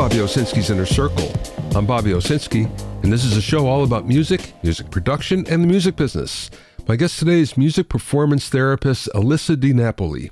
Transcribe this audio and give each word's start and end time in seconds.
Bobby 0.00 0.16
Owsinski's 0.16 0.70
Inner 0.70 0.86
Circle. 0.86 1.30
I'm 1.76 1.84
Bobby 1.84 2.12
Owsinski, 2.12 2.64
and 3.02 3.12
this 3.12 3.22
is 3.22 3.36
a 3.36 3.42
show 3.42 3.66
all 3.66 3.84
about 3.84 4.08
music, 4.08 4.54
music 4.62 4.90
production, 4.90 5.46
and 5.46 5.62
the 5.62 5.68
music 5.68 5.94
business. 5.94 6.50
My 6.88 6.96
guest 6.96 7.18
today 7.18 7.40
is 7.40 7.58
music 7.58 7.90
performance 7.90 8.48
therapist 8.48 9.10
Alyssa 9.14 9.56
DiNapoli. 9.56 10.30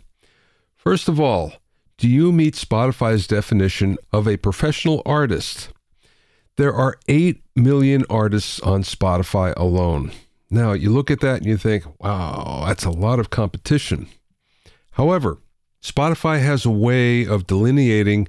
First 0.74 1.06
of 1.06 1.20
all, 1.20 1.52
do 1.98 2.08
you 2.08 2.32
meet 2.32 2.54
Spotify's 2.54 3.26
definition 3.26 3.98
of 4.10 4.26
a 4.26 4.38
professional 4.38 5.02
artist? 5.04 5.68
There 6.56 6.72
are 6.72 6.98
8 7.06 7.42
million 7.54 8.06
artists 8.08 8.60
on 8.60 8.84
Spotify 8.84 9.52
alone. 9.54 10.12
Now, 10.50 10.72
you 10.72 10.88
look 10.88 11.10
at 11.10 11.20
that 11.20 11.42
and 11.42 11.46
you 11.46 11.58
think, 11.58 11.84
wow, 12.00 12.64
that's 12.66 12.86
a 12.86 12.90
lot 12.90 13.18
of 13.18 13.28
competition. 13.28 14.08
However, 14.92 15.36
Spotify 15.82 16.40
has 16.40 16.64
a 16.64 16.70
way 16.70 17.26
of 17.26 17.46
delineating 17.46 18.28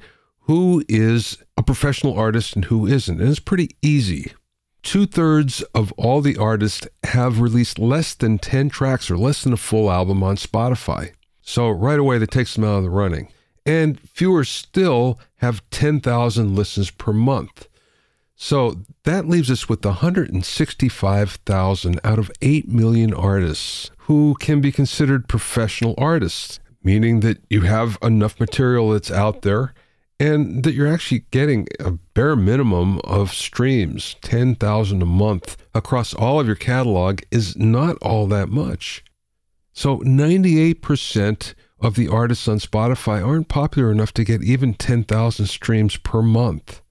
who 0.50 0.84
is 0.90 1.38
a 1.58 1.62
professional 1.62 2.18
artist 2.18 2.56
and 2.56 2.66
who 2.66 2.88
isn't. 2.88 3.22
And 3.22 3.30
it's 3.30 3.40
pretty 3.40 3.78
easy. 3.84 4.32
Two 4.82 5.06
thirds 5.06 5.62
of 5.76 5.92
all 5.92 6.22
the 6.22 6.38
artists 6.38 6.88
have 7.04 7.40
released 7.40 7.78
less 7.78 8.16
than 8.16 8.40
10 8.40 8.70
tracks 8.70 9.12
or 9.12 9.18
less 9.20 9.44
than 9.44 9.54
a 9.54 9.58
full 9.58 9.92
album 9.92 10.24
on 10.24 10.38
Spotify. 10.38 11.12
So 11.44 11.70
right 11.70 12.00
away, 12.00 12.18
that 12.18 12.32
takes 12.32 12.56
them 12.56 12.64
out 12.64 12.78
of 12.78 12.84
the 12.84 12.90
running. 12.90 13.28
And 13.64 14.00
fewer 14.00 14.44
still 14.44 15.20
have 15.36 15.62
10,000 15.70 16.56
listens 16.56 16.90
per 16.90 17.14
month. 17.14 17.68
So 18.36 18.82
that 19.04 19.28
leaves 19.28 19.52
us 19.52 19.70
with 19.70 19.86
165,000 19.86 22.00
out 22.04 22.18
of 22.18 22.32
8 22.42 22.68
million 22.68 23.14
artists 23.14 23.92
who 24.00 24.36
can 24.40 24.62
be 24.62 24.72
considered 24.72 25.30
professional 25.30 25.94
artists, 26.00 26.60
meaning 26.84 27.20
that 27.20 27.38
you 27.52 27.62
have 27.62 28.00
enough 28.02 28.40
material 28.40 28.90
that's 28.90 29.12
out 29.12 29.44
there 29.44 29.76
and 30.20 30.64
that 30.64 30.74
you're 30.74 30.92
actually 30.92 31.26
getting 31.32 31.68
a 31.80 31.92
bare 31.92 32.36
minimum 32.36 33.00
of 33.04 33.32
streams 33.32 34.16
10,000 34.22 35.02
a 35.02 35.06
month 35.06 35.58
across 35.74 36.14
all 36.14 36.40
of 36.40 36.48
your 36.48 36.56
catalog 36.56 37.22
is 37.32 37.56
not 37.56 37.98
all 38.02 38.28
that 38.28 38.50
much. 38.50 39.04
So 39.72 40.00
98% 40.00 41.54
of 41.80 41.96
the 41.96 42.10
artists 42.10 42.48
on 42.50 42.60
Spotify 42.60 43.26
aren't 43.26 43.48
popular 43.48 43.92
enough 43.92 44.14
to 44.16 44.26
get 44.26 44.44
even 44.44 44.74
10,000 44.74 45.46
streams 45.46 45.96
per 45.96 46.22
month. 46.22 46.82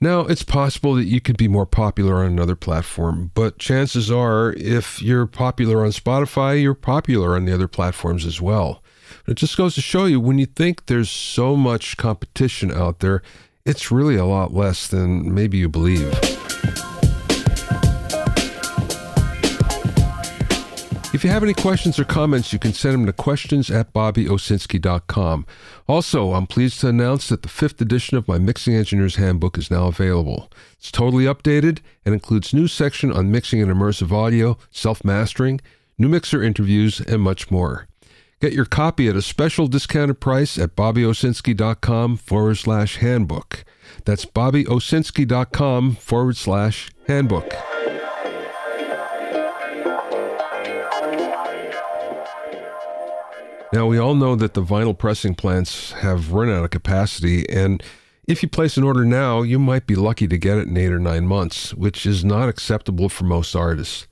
Now, 0.00 0.20
it's 0.20 0.44
possible 0.44 0.94
that 0.94 1.06
you 1.06 1.20
could 1.20 1.36
be 1.36 1.48
more 1.48 1.66
popular 1.66 2.18
on 2.18 2.26
another 2.26 2.54
platform, 2.54 3.32
but 3.34 3.58
chances 3.58 4.12
are, 4.12 4.52
if 4.52 5.02
you're 5.02 5.26
popular 5.26 5.84
on 5.84 5.90
Spotify, 5.90 6.62
you're 6.62 6.74
popular 6.74 7.34
on 7.34 7.46
the 7.46 7.52
other 7.52 7.66
platforms 7.66 8.24
as 8.24 8.40
well. 8.40 8.80
It 9.26 9.34
just 9.34 9.56
goes 9.56 9.74
to 9.74 9.80
show 9.80 10.06
you 10.06 10.20
when 10.20 10.38
you 10.38 10.46
think 10.46 10.86
there's 10.86 11.10
so 11.10 11.56
much 11.56 11.96
competition 11.96 12.72
out 12.72 13.00
there, 13.00 13.22
it's 13.64 13.90
really 13.90 14.16
a 14.16 14.24
lot 14.24 14.54
less 14.54 14.86
than 14.86 15.34
maybe 15.34 15.58
you 15.58 15.68
believe. 15.68 16.18
If 21.14 21.24
you 21.24 21.30
have 21.30 21.42
any 21.42 21.54
questions 21.54 21.98
or 21.98 22.04
comments, 22.04 22.52
you 22.52 22.58
can 22.58 22.74
send 22.74 22.94
them 22.94 23.06
to 23.06 23.12
questions 23.12 23.70
at 23.70 23.92
bobbyowsinski.com. 23.92 25.46
Also, 25.88 26.34
I'm 26.34 26.46
pleased 26.46 26.80
to 26.80 26.88
announce 26.88 27.28
that 27.28 27.42
the 27.42 27.48
fifth 27.48 27.80
edition 27.80 28.16
of 28.18 28.28
my 28.28 28.38
Mixing 28.38 28.74
Engineer's 28.74 29.16
Handbook 29.16 29.58
is 29.58 29.70
now 29.70 29.86
available. 29.86 30.48
It's 30.74 30.92
totally 30.92 31.24
updated 31.24 31.80
and 32.04 32.14
includes 32.14 32.54
new 32.54 32.68
section 32.68 33.10
on 33.10 33.32
mixing 33.32 33.60
and 33.60 33.72
immersive 33.72 34.12
audio, 34.12 34.58
self-mastering, 34.70 35.60
new 35.98 36.08
mixer 36.08 36.42
interviews, 36.42 37.00
and 37.00 37.20
much 37.22 37.50
more. 37.50 37.88
Get 38.40 38.52
your 38.52 38.66
copy 38.66 39.08
at 39.08 39.16
a 39.16 39.22
special 39.22 39.66
discounted 39.66 40.20
price 40.20 40.58
at 40.58 40.76
bobbyowsinski.com 40.76 42.16
forward 42.18 42.54
slash 42.54 42.98
handbook. 42.98 43.64
That's 44.04 44.24
bobbyowsinski.com 44.24 45.96
forward 45.96 46.36
slash 46.36 46.90
handbook. 47.08 47.52
Now, 53.72 53.86
we 53.86 53.98
all 53.98 54.14
know 54.14 54.36
that 54.36 54.54
the 54.54 54.62
vinyl 54.62 54.96
pressing 54.96 55.34
plants 55.34 55.92
have 55.92 56.32
run 56.32 56.48
out 56.48 56.64
of 56.64 56.70
capacity, 56.70 57.46
and 57.50 57.82
if 58.28 58.42
you 58.42 58.48
place 58.48 58.76
an 58.76 58.84
order 58.84 59.04
now, 59.04 59.42
you 59.42 59.58
might 59.58 59.86
be 59.86 59.96
lucky 59.96 60.28
to 60.28 60.38
get 60.38 60.58
it 60.58 60.68
in 60.68 60.76
eight 60.76 60.92
or 60.92 60.98
nine 61.00 61.26
months, 61.26 61.74
which 61.74 62.06
is 62.06 62.24
not 62.24 62.48
acceptable 62.48 63.08
for 63.08 63.24
most 63.24 63.54
artists. 63.56 64.06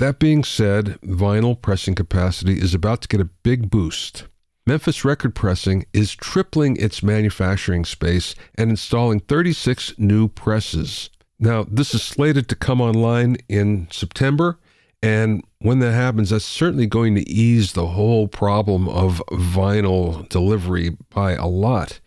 That 0.00 0.18
being 0.18 0.44
said, 0.44 0.98
vinyl 1.02 1.60
pressing 1.60 1.94
capacity 1.94 2.58
is 2.58 2.72
about 2.72 3.02
to 3.02 3.08
get 3.08 3.20
a 3.20 3.28
big 3.42 3.68
boost. 3.68 4.24
Memphis 4.66 5.04
Record 5.04 5.34
Pressing 5.34 5.84
is 5.92 6.14
tripling 6.14 6.78
its 6.78 7.02
manufacturing 7.02 7.84
space 7.84 8.34
and 8.54 8.70
installing 8.70 9.20
36 9.20 9.98
new 9.98 10.26
presses. 10.26 11.10
Now, 11.38 11.66
this 11.70 11.92
is 11.92 12.02
slated 12.02 12.48
to 12.48 12.54
come 12.54 12.80
online 12.80 13.36
in 13.46 13.88
September, 13.90 14.58
and 15.02 15.44
when 15.58 15.80
that 15.80 15.92
happens, 15.92 16.30
that's 16.30 16.46
certainly 16.46 16.86
going 16.86 17.14
to 17.16 17.30
ease 17.30 17.74
the 17.74 17.88
whole 17.88 18.26
problem 18.26 18.88
of 18.88 19.22
vinyl 19.30 20.26
delivery 20.30 20.96
by 21.10 21.32
a 21.32 21.46
lot. 21.46 22.00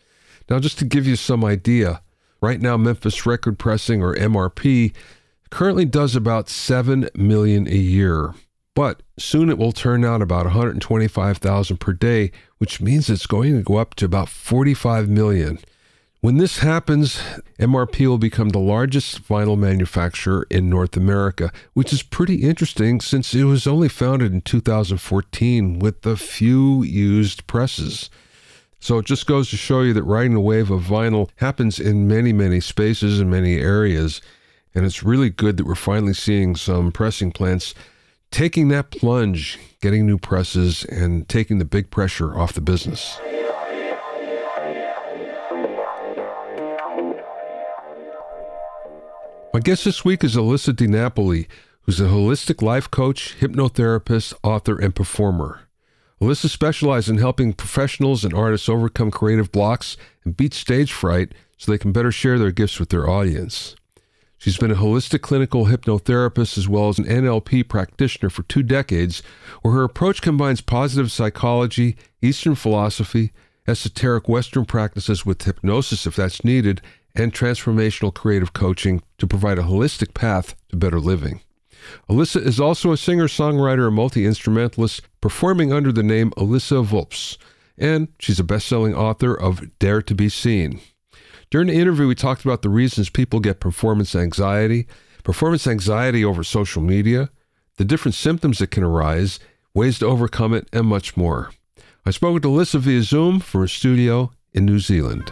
Now, 0.50 0.58
just 0.58 0.80
to 0.80 0.86
give 0.86 1.06
you 1.06 1.16
some 1.16 1.46
idea, 1.46 2.02
right 2.42 2.60
now, 2.60 2.76
Memphis 2.76 3.28
Record 3.28 3.60
Pressing, 3.60 4.02
or 4.02 4.16
MRP, 4.16 4.94
currently 5.54 5.86
does 5.86 6.16
about 6.16 6.50
7 6.50 7.10
million 7.14 7.68
a 7.68 7.76
year. 7.76 8.34
But 8.74 9.04
soon 9.20 9.52
it 9.52 9.58
will 9.60 9.72
turn 9.72 10.04
out 10.04 10.20
about 10.20 10.48
125,000 10.48 11.78
per 11.78 11.94
day, 11.94 12.32
which 12.58 12.82
means 12.82 13.08
it's 13.08 13.28
going 13.28 13.56
to 13.58 13.62
go 13.62 13.76
up 13.76 13.94
to 13.96 14.06
about 14.06 14.30
45 14.30 15.08
million. 15.10 15.60
When 16.22 16.38
this 16.38 16.58
happens, 16.60 17.22
MRP 17.60 18.08
will 18.08 18.18
become 18.18 18.50
the 18.50 18.58
largest 18.58 19.28
vinyl 19.28 19.56
manufacturer 19.56 20.48
in 20.50 20.72
North 20.72 20.98
America, 20.98 21.52
which 21.74 21.94
is 21.94 22.02
pretty 22.02 22.42
interesting 22.42 23.00
since 23.00 23.36
it 23.36 23.44
was 23.44 23.68
only 23.68 23.90
founded 23.90 24.34
in 24.34 24.42
2014 24.42 25.78
with 25.78 26.04
a 26.08 26.18
few 26.18 26.82
used 26.82 27.46
presses. 27.46 28.10
So 28.80 28.98
it 28.98 29.06
just 29.06 29.28
goes 29.28 29.52
to 29.52 29.58
show 29.58 29.82
you 29.82 29.94
that 29.94 30.02
riding 30.02 30.34
the 30.34 30.40
wave 30.40 30.72
of 30.72 30.82
vinyl 30.82 31.30
happens 31.36 31.80
in 31.80 32.08
many, 32.08 32.34
many 32.34 32.60
spaces 32.60 33.20
and 33.20 33.30
many 33.30 33.60
areas. 33.60 34.20
And 34.76 34.86
it's 34.86 35.04
really 35.04 35.30
good 35.30 35.58
that 35.58 35.66
we're 35.66 35.76
finally 35.76 36.14
seeing 36.14 36.56
some 36.56 36.92
pressing 36.92 37.32
plants 37.32 37.74
taking 38.34 38.70
that 38.70 38.90
plunge, 38.90 39.60
getting 39.80 40.08
new 40.08 40.18
presses, 40.18 40.84
and 40.86 41.30
taking 41.30 41.60
the 41.60 41.66
big 41.66 41.92
pressure 41.92 42.36
off 42.36 42.54
the 42.54 42.62
business. 42.62 43.20
My 49.54 49.60
guest 49.60 49.86
this 49.86 50.04
week 50.04 50.24
is 50.24 50.36
Alyssa 50.36 50.74
DiNapoli, 50.74 51.46
who's 51.84 52.02
a 52.02 52.06
holistic 52.06 52.64
life 52.64 52.90
coach, 52.90 53.36
hypnotherapist, 53.40 54.34
author, 54.42 54.80
and 54.80 54.96
performer. 54.96 55.62
Alyssa 56.20 56.50
specializes 56.50 57.10
in 57.10 57.20
helping 57.20 57.54
professionals 57.54 58.26
and 58.26 58.34
artists 58.34 58.68
overcome 58.68 59.12
creative 59.12 59.52
blocks 59.52 59.96
and 60.24 60.36
beat 60.36 60.56
stage 60.56 60.92
fright 60.92 61.34
so 61.58 61.72
they 61.72 61.78
can 61.78 61.92
better 61.92 62.12
share 62.12 62.40
their 62.40 62.52
gifts 62.52 62.80
with 62.80 62.90
their 62.90 63.08
audience. 63.08 63.76
She's 64.44 64.58
been 64.58 64.72
a 64.72 64.76
holistic 64.76 65.22
clinical 65.22 65.68
hypnotherapist 65.68 66.58
as 66.58 66.68
well 66.68 66.90
as 66.90 67.00
an 67.00 67.06
NLP 67.06 67.70
practitioner 67.70 68.30
for 68.30 68.44
two 68.44 68.62
decades, 68.62 69.24
where 69.62 69.74
her 69.76 69.86
approach 69.86 70.22
combines 70.22 70.60
positive 70.60 71.14
psychology, 71.14 71.96
Eastern 72.22 72.54
philosophy, 72.56 73.32
esoteric 73.70 74.28
Western 74.28 74.66
practices 74.66 75.26
with 75.26 75.44
hypnosis 75.44 76.06
if 76.06 76.18
that's 76.18 76.44
needed, 76.44 76.82
and 77.16 77.32
transformational 77.32 78.14
creative 78.14 78.52
coaching 78.52 79.02
to 79.18 79.26
provide 79.26 79.60
a 79.60 79.64
holistic 79.64 80.14
path 80.14 80.56
to 80.68 80.76
better 80.76 81.00
living. 81.00 81.40
Alyssa 82.10 82.46
is 82.46 82.60
also 82.60 82.92
a 82.92 82.98
singer 82.98 83.30
songwriter 83.30 83.88
and 83.88 83.96
multi 83.96 84.26
instrumentalist, 84.26 85.04
performing 85.22 85.72
under 85.72 85.94
the 85.94 86.04
name 86.04 86.32
Alyssa 86.32 86.84
Vulps, 86.84 87.38
and 87.78 88.10
she's 88.20 88.42
a 88.42 88.44
best 88.44 88.68
selling 88.68 88.94
author 88.94 89.34
of 89.34 89.80
Dare 89.80 90.02
to 90.02 90.14
Be 90.14 90.28
Seen. 90.28 90.82
During 91.54 91.68
the 91.68 91.76
interview, 91.76 92.08
we 92.08 92.16
talked 92.16 92.44
about 92.44 92.64
the 92.64 92.70
reasons 92.70 93.12
people 93.12 93.40
get 93.40 93.60
performance 93.60 94.16
anxiety, 94.16 94.88
performance 95.24 95.68
anxiety 95.68 96.26
over 96.26 96.44
social 96.44 96.82
media, 96.82 97.30
the 97.78 97.86
different 97.86 98.16
symptoms 98.16 98.58
that 98.58 98.72
can 98.72 98.82
arise, 98.82 99.40
ways 99.72 100.00
to 100.00 100.08
overcome 100.08 100.56
it, 100.56 100.68
and 100.74 100.88
much 100.88 101.16
more. 101.16 101.52
I 102.08 102.10
spoke 102.10 102.34
with 102.34 102.42
Alyssa 102.42 102.80
via 102.80 103.04
Zoom 103.04 103.40
from 103.40 103.62
her 103.62 103.68
studio 103.68 104.32
in 104.52 104.66
New 104.66 104.80
Zealand. 104.80 105.30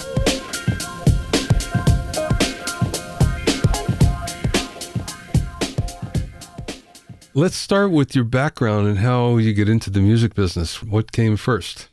Let's 7.34 7.56
start 7.56 7.90
with 7.90 8.14
your 8.14 8.26
background 8.26 8.88
and 8.88 9.00
how 9.00 9.38
you 9.38 9.54
get 9.54 9.68
into 9.68 9.90
the 9.90 10.02
music 10.02 10.36
business. 10.36 10.84
What 10.84 11.12
came 11.12 11.36
first? 11.36 11.91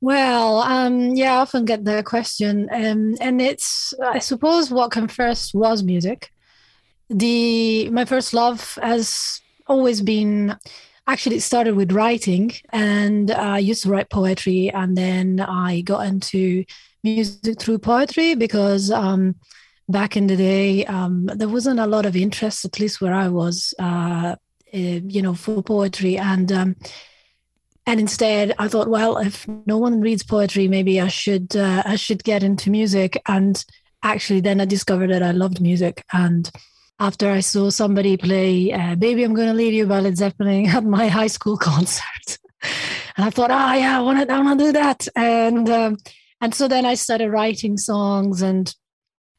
Well, 0.00 0.58
um, 0.60 1.14
yeah, 1.14 1.34
I 1.34 1.40
often 1.40 1.64
get 1.66 1.84
the 1.84 2.02
question, 2.02 2.68
um, 2.72 3.16
and 3.20 3.40
it's 3.40 3.92
I 4.02 4.18
suppose 4.18 4.70
what 4.70 4.92
came 4.92 5.08
first 5.08 5.54
was 5.54 5.82
music. 5.82 6.30
The 7.10 7.90
my 7.90 8.04
first 8.06 8.32
love 8.32 8.78
has 8.82 9.40
always 9.66 10.00
been 10.00 10.56
actually 11.06 11.36
it 11.36 11.42
started 11.42 11.74
with 11.74 11.92
writing 11.92 12.52
and 12.72 13.30
i 13.32 13.58
used 13.58 13.82
to 13.82 13.88
write 13.88 14.10
poetry 14.10 14.70
and 14.70 14.96
then 14.96 15.40
i 15.40 15.80
got 15.80 16.06
into 16.06 16.64
music 17.02 17.60
through 17.60 17.78
poetry 17.78 18.34
because 18.34 18.90
um, 18.90 19.34
back 19.88 20.16
in 20.16 20.26
the 20.26 20.36
day 20.36 20.84
um, 20.86 21.26
there 21.34 21.48
wasn't 21.48 21.78
a 21.80 21.86
lot 21.86 22.06
of 22.06 22.16
interest 22.16 22.64
at 22.64 22.78
least 22.78 23.00
where 23.00 23.14
i 23.14 23.28
was 23.28 23.74
uh, 23.80 24.34
uh, 24.74 25.00
you 25.14 25.22
know 25.22 25.34
for 25.34 25.62
poetry 25.62 26.16
and 26.18 26.52
um, 26.52 26.76
and 27.90 27.98
instead 27.98 28.54
i 28.58 28.68
thought 28.68 28.88
well 28.88 29.18
if 29.18 29.48
no 29.66 29.76
one 29.76 30.00
reads 30.00 30.22
poetry 30.22 30.68
maybe 30.68 31.00
i 31.00 31.08
should 31.08 31.56
uh, 31.56 31.82
i 31.84 31.96
should 31.96 32.22
get 32.22 32.42
into 32.42 32.70
music 32.70 33.20
and 33.26 33.64
actually 34.04 34.40
then 34.40 34.60
i 34.60 34.64
discovered 34.64 35.10
that 35.10 35.24
i 35.24 35.32
loved 35.32 35.60
music 35.60 36.04
and 36.12 36.50
after 37.00 37.30
I 37.30 37.40
saw 37.40 37.70
somebody 37.70 38.18
play 38.18 38.72
uh, 38.72 38.94
Baby, 38.94 39.24
I'm 39.24 39.34
Gonna 39.34 39.54
Leave 39.54 39.72
You 39.72 39.86
by 39.86 40.00
Led 40.00 40.18
Zeppelin 40.18 40.66
at 40.76 40.84
my 40.84 41.08
high 41.08 41.28
school 41.28 41.56
concert. 41.70 42.38
and 43.16 43.24
I 43.24 43.30
thought, 43.30 43.50
oh, 43.50 43.72
yeah, 43.72 43.98
I 43.98 44.02
want 44.02 44.28
to 44.28 44.32
I 44.32 44.38
wanna 44.38 44.62
do 44.62 44.72
that. 44.72 45.08
And, 45.16 45.68
um, 45.70 45.96
and 46.42 46.54
so 46.54 46.68
then 46.68 46.84
I 46.84 46.94
started 46.94 47.30
writing 47.30 47.78
songs 47.78 48.42
and, 48.42 48.74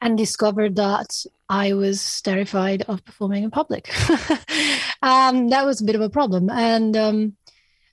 and 0.02 0.18
discovered 0.18 0.76
that 0.78 1.24
I 1.50 1.74
was 1.74 2.22
terrified 2.22 2.82
of 2.88 3.06
performing 3.06 3.44
in 3.44 3.52
public. 3.52 3.94
um, 5.04 5.50
that 5.50 5.64
was 5.64 5.82
a 5.82 5.86
bit 5.86 5.96
of 5.96 6.02
a 6.02 6.10
problem. 6.10 6.50
And 6.50 6.98
um, 6.98 7.38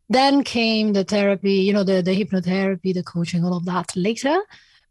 then 0.08 0.43
came 0.43 0.93
the 0.93 1.05
therapy, 1.05 1.55
you 1.55 1.72
know, 1.72 1.84
the, 1.84 2.02
the 2.02 2.12
hypnotherapy, 2.12 2.94
the 2.94 3.02
coaching, 3.02 3.44
all 3.44 3.56
of 3.56 3.64
that 3.66 3.94
later. 3.94 4.38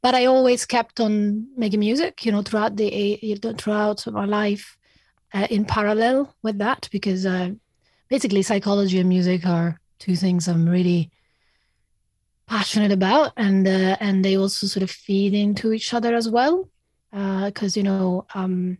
But 0.01 0.13
I 0.13 0.25
always 0.25 0.65
kept 0.65 0.99
on 0.99 1.47
making 1.57 1.79
music, 1.79 2.25
you 2.25 2.31
know, 2.31 2.43
throughout 2.43 2.75
the 2.75 3.27
throughout 3.57 4.05
my 4.07 4.25
life, 4.25 4.77
uh, 5.33 5.47
in 5.49 5.65
parallel 5.65 6.33
with 6.43 6.59
that, 6.59 6.87
because 6.91 7.25
uh, 7.25 7.51
basically 8.09 8.41
psychology 8.43 8.99
and 8.99 9.09
music 9.09 9.45
are 9.45 9.79
two 9.99 10.15
things 10.15 10.47
I'm 10.47 10.69
really 10.69 11.11
passionate 12.47 12.91
about, 12.91 13.33
and 13.37 13.67
uh, 13.67 13.97
and 13.99 14.23
they 14.23 14.37
also 14.37 14.67
sort 14.67 14.83
of 14.83 14.91
feed 14.91 15.33
into 15.33 15.73
each 15.73 15.93
other 15.93 16.15
as 16.15 16.29
well, 16.29 16.69
because 17.11 17.75
uh, 17.75 17.79
you 17.79 17.83
know, 17.83 18.25
um, 18.35 18.77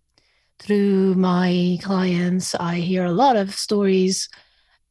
through 0.60 1.16
my 1.16 1.78
clients, 1.82 2.56
I 2.56 2.76
hear 2.76 3.06
a 3.06 3.12
lot 3.12 3.36
of 3.36 3.54
stories, 3.54 4.30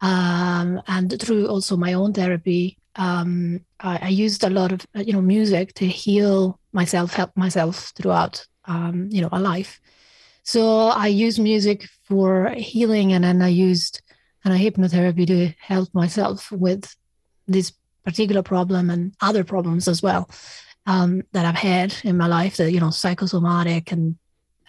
um, 0.00 0.80
and 0.86 1.20
through 1.20 1.46
also 1.46 1.76
my 1.76 1.94
own 1.94 2.12
therapy 2.12 2.78
um, 2.96 3.60
I, 3.80 3.98
I, 4.02 4.08
used 4.08 4.42
a 4.42 4.50
lot 4.50 4.72
of 4.72 4.86
you 4.94 5.12
know 5.12 5.20
music 5.20 5.74
to 5.74 5.86
heal 5.86 6.58
myself, 6.72 7.12
help 7.12 7.36
myself 7.36 7.92
throughout 7.94 8.46
um, 8.64 9.08
you 9.10 9.20
know 9.20 9.28
a 9.32 9.40
life. 9.40 9.80
So 10.42 10.88
I 10.88 11.08
used 11.08 11.38
music 11.38 11.88
for 12.04 12.50
healing, 12.56 13.12
and 13.12 13.24
then 13.24 13.42
I 13.42 13.48
used 13.48 14.00
and 14.44 14.54
a 14.54 14.58
hypnotherapy 14.58 15.26
to 15.26 15.52
help 15.58 15.92
myself 15.92 16.50
with 16.52 16.94
this 17.48 17.72
particular 18.04 18.42
problem 18.42 18.90
and 18.90 19.12
other 19.20 19.42
problems 19.42 19.88
as 19.88 20.02
well 20.02 20.30
um, 20.86 21.22
that 21.32 21.44
I've 21.44 21.56
had 21.56 21.94
in 22.04 22.16
my 22.16 22.26
life. 22.26 22.56
The 22.56 22.72
you 22.72 22.80
know 22.80 22.90
psychosomatic 22.90 23.92
and 23.92 24.16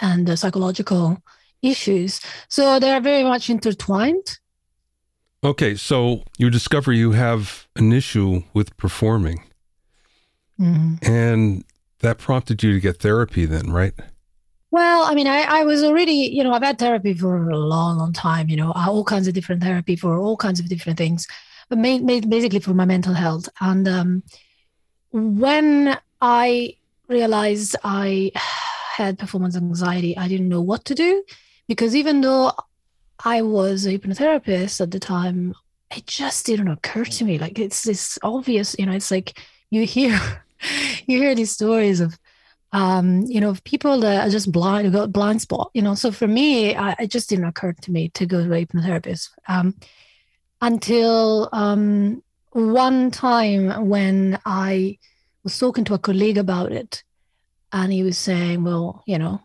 and 0.01 0.27
the 0.27 0.35
psychological 0.35 1.23
issues. 1.61 2.19
So 2.49 2.79
they're 2.79 3.01
very 3.01 3.23
much 3.23 3.49
intertwined. 3.49 4.37
Okay, 5.43 5.75
so 5.75 6.23
you 6.37 6.49
discover 6.49 6.91
you 6.91 7.11
have 7.11 7.67
an 7.75 7.93
issue 7.93 8.43
with 8.53 8.75
performing. 8.77 9.43
Mm-hmm. 10.59 10.95
And 11.09 11.63
that 11.99 12.17
prompted 12.17 12.63
you 12.63 12.73
to 12.73 12.79
get 12.79 12.99
therapy 12.99 13.45
then, 13.45 13.71
right? 13.71 13.93
Well, 14.71 15.03
I 15.03 15.13
mean, 15.13 15.27
I, 15.27 15.41
I 15.41 15.63
was 15.63 15.83
already, 15.83 16.11
you 16.11 16.43
know, 16.43 16.51
I've 16.51 16.63
had 16.63 16.79
therapy 16.79 17.13
for 17.13 17.49
a 17.49 17.57
long, 17.57 17.97
long 17.97 18.13
time, 18.13 18.49
you 18.49 18.57
know, 18.57 18.73
all 18.75 19.03
kinds 19.03 19.27
of 19.27 19.33
different 19.33 19.63
therapy 19.63 19.95
for 19.95 20.17
all 20.17 20.35
kinds 20.35 20.59
of 20.59 20.67
different 20.67 20.97
things, 20.97 21.27
but 21.69 21.77
made, 21.77 22.03
made 22.03 22.29
basically 22.29 22.59
for 22.59 22.73
my 22.73 22.85
mental 22.85 23.13
health. 23.13 23.47
And 23.61 23.87
um, 23.87 24.23
when 25.11 25.97
I 26.21 26.75
realized 27.07 27.75
I 27.83 28.31
had 28.95 29.19
performance 29.19 29.55
anxiety, 29.55 30.17
I 30.17 30.27
didn't 30.27 30.49
know 30.49 30.61
what 30.61 30.83
to 30.85 30.95
do 30.95 31.23
because 31.67 31.95
even 31.95 32.21
though 32.21 32.51
I 33.23 33.41
was 33.41 33.85
a 33.85 33.97
hypnotherapist 33.97 34.81
at 34.81 34.91
the 34.91 34.99
time, 34.99 35.53
it 35.95 36.05
just 36.05 36.45
didn't 36.45 36.67
occur 36.67 37.05
to 37.05 37.25
me. 37.25 37.39
Like 37.39 37.59
it's 37.59 37.83
this 37.83 38.19
obvious, 38.23 38.75
you 38.77 38.85
know, 38.85 38.91
it's 38.91 39.11
like 39.11 39.39
you 39.69 39.85
hear 39.85 40.19
you 41.05 41.17
hear 41.19 41.35
these 41.35 41.51
stories 41.51 41.99
of 41.99 42.17
um, 42.73 43.23
you 43.23 43.39
know, 43.39 43.55
people 43.63 43.99
that 44.01 44.27
are 44.27 44.29
just 44.29 44.51
blind, 44.51 44.91
got 44.91 45.13
blind 45.13 45.41
spot, 45.41 45.71
you 45.73 45.81
know. 45.81 45.95
So 45.95 46.11
for 46.11 46.27
me, 46.27 46.75
I, 46.75 46.95
it 46.99 47.09
just 47.09 47.29
didn't 47.29 47.45
occur 47.45 47.73
to 47.73 47.91
me 47.91 48.09
to 48.09 48.25
go 48.25 48.43
to 48.43 48.53
a 48.53 48.65
hypnotherapist 48.65 49.29
um, 49.47 49.75
until 50.61 51.49
um, 51.53 52.21
one 52.51 53.09
time 53.11 53.87
when 53.87 54.39
I 54.45 54.97
was 55.43 55.57
talking 55.57 55.85
to 55.85 55.93
a 55.93 55.99
colleague 55.99 56.37
about 56.37 56.71
it, 56.71 57.03
and 57.71 57.91
he 57.91 58.03
was 58.03 58.17
saying, 58.17 58.63
"Well, 58.63 59.01
you 59.07 59.17
know, 59.17 59.41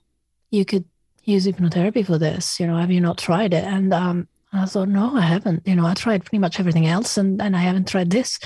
you 0.51 0.65
could 0.65 0.85
use 1.25 1.47
hypnotherapy 1.47 2.05
for 2.05 2.19
this? 2.19 2.59
You 2.59 2.67
know, 2.67 2.77
have 2.77 2.91
you 2.91 3.01
not 3.01 3.19
tried 3.19 3.55
it? 3.55 3.65
And 3.65 3.93
um, 3.93 4.29
I 4.53 4.67
thought, 4.67 4.89
no, 4.89 5.17
I 5.17 5.23
haven't. 5.23 5.67
You 5.67 5.77
know, 5.77 5.87
I 5.87 5.95
tried 5.95 6.25
pretty 6.25 6.39
much 6.39 6.61
everything 6.61 6.87
else, 6.87 7.17
and 7.17 7.41
and 7.41 7.57
I 7.57 7.61
haven't 7.61 7.89
tried 7.89 8.11
this. 8.11 8.39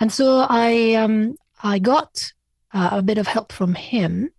And 0.00 0.12
so 0.12 0.46
I 0.48 0.94
um 0.94 1.36
I 1.62 1.78
got 1.78 2.32
uh, 2.72 2.90
a 2.92 3.02
bit 3.02 3.18
of 3.18 3.26
help 3.26 3.52
from 3.52 3.74
him, 3.74 4.30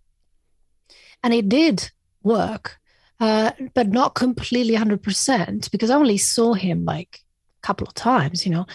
and 1.22 1.34
it 1.34 1.48
did 1.48 1.90
work, 2.22 2.78
uh, 3.18 3.50
but 3.74 3.88
not 3.88 4.14
completely 4.14 4.74
hundred 4.74 5.02
percent 5.02 5.70
because 5.70 5.90
I 5.90 5.96
only 5.96 6.18
saw 6.18 6.54
him 6.54 6.84
like 6.84 7.20
a 7.62 7.66
couple 7.66 7.86
of 7.86 7.94
times. 7.94 8.46
You 8.46 8.52
know, 8.52 8.66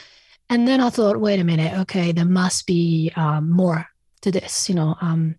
and 0.49 0.67
then 0.67 0.81
I 0.81 0.89
thought, 0.89 1.19
wait 1.19 1.39
a 1.39 1.43
minute, 1.43 1.73
okay, 1.79 2.11
there 2.11 2.25
must 2.25 2.67
be 2.67 3.11
um, 3.15 3.49
more 3.49 3.87
to 4.21 4.31
this. 4.31 4.69
You 4.69 4.75
know, 4.75 4.95
um, 5.01 5.35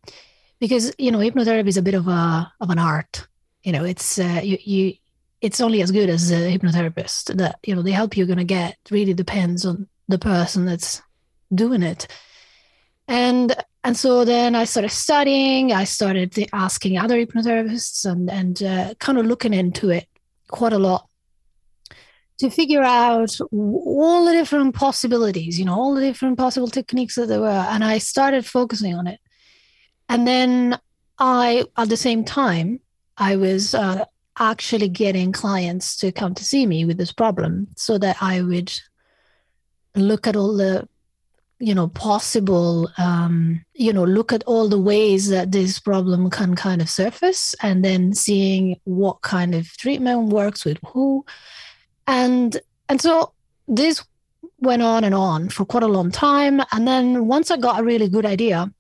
because 0.59 0.93
you 0.99 1.13
know 1.13 1.19
hypnotherapy 1.19 1.69
is 1.69 1.77
a 1.77 1.83
bit 1.83 1.95
of 1.95 2.09
a 2.09 2.53
of 2.61 2.71
an 2.71 2.81
art 2.81 3.29
you 3.67 3.73
know 3.73 3.85
it's 3.85 4.19
uh, 4.19 4.41
you, 4.43 4.59
you 4.63 4.95
it's 5.41 5.61
only 5.61 5.83
as 5.83 5.91
good 5.91 6.09
as 6.09 6.31
a 6.31 6.57
hypnotherapist 6.57 7.37
that 7.37 7.59
you 7.67 7.75
know 7.75 7.83
the 7.83 7.91
help 7.91 8.17
you're 8.17 8.27
going 8.27 8.39
to 8.39 8.45
get 8.45 8.79
really 8.91 9.13
depends 9.13 9.67
on 9.67 9.89
the 10.09 10.19
person 10.19 10.65
that's 10.65 11.03
doing 11.53 11.83
it. 11.83 12.07
And 13.09 13.55
and 13.85 13.97
so 13.97 14.25
then 14.25 14.57
i 14.57 14.65
started 14.65 14.91
studying 14.91 15.73
i 15.73 15.85
started 15.85 16.37
asking 16.53 16.99
other 16.99 17.25
hypnotherapists 17.25 18.05
and 18.05 18.29
and 18.29 18.61
uh, 18.61 18.95
kind 18.99 19.17
of 19.17 19.27
looking 19.27 19.55
into 19.55 19.91
it 19.91 20.09
quite 20.49 20.73
a 20.73 20.79
lot 20.79 21.09
to 22.39 22.51
figure 22.51 22.83
out 22.83 23.39
all 23.53 24.25
the 24.25 24.33
different 24.33 24.75
possibilities 24.75 25.57
you 25.57 25.65
know 25.65 25.75
all 25.75 25.95
the 25.95 26.01
different 26.01 26.37
possible 26.37 26.67
techniques 26.69 27.15
that 27.15 27.27
there 27.27 27.41
were. 27.41 27.67
And 27.71 27.85
i 27.85 27.99
started 27.99 28.45
focusing 28.45 28.95
on 28.95 29.07
it. 29.07 29.21
And 30.09 30.27
then 30.27 30.81
i 31.21 31.65
at 31.77 31.89
the 31.89 31.97
same 31.97 32.25
time 32.25 32.81
I 33.19 33.37
was 33.37 33.75
uh, 33.75 34.05
actually 34.39 34.89
getting 34.89 35.33
clients 35.33 35.97
to 35.99 36.13
come 36.13 36.35
to 36.35 36.45
see 36.45 36.67
me 36.67 36.85
with 36.85 36.99
this 36.99 37.13
problem 37.13 37.69
so 37.77 37.99
that 37.99 38.17
I 38.21 38.43
would 38.43 38.73
look 39.95 40.27
at 40.27 40.37
all 40.37 40.57
the 40.57 40.89
you 41.59 41.75
know 41.75 41.89
possible 41.89 42.91
um, 42.99 43.65
you 43.73 43.91
know 43.91 44.05
look 44.05 44.31
at 44.31 44.45
all 44.45 44.69
the 44.69 44.79
ways 44.79 45.31
that 45.31 45.53
this 45.53 45.79
problem 45.79 46.29
can 46.29 46.55
kind 46.55 46.83
of 46.83 46.91
surface 46.91 47.55
and 47.63 47.83
then 47.83 48.13
seeing 48.13 48.79
what 48.85 49.23
kind 49.23 49.55
of 49.55 49.67
treatment 49.79 50.29
works 50.29 50.65
with 50.65 50.79
who. 50.87 51.25
And 52.07 52.59
and 52.89 53.01
so 53.01 53.33
this 53.67 54.05
went 54.61 54.83
on 54.83 55.05
and 55.05 55.15
on 55.15 55.49
for 55.49 55.65
quite 55.65 55.83
a 55.83 55.89
long 55.89 56.11
time. 56.11 56.61
And 56.73 56.87
then 56.87 57.27
once 57.27 57.51
i 57.51 57.57
got 57.57 57.81
a 57.81 57.85
really 57.85 58.09
good 58.09 58.27
idea 58.27 58.71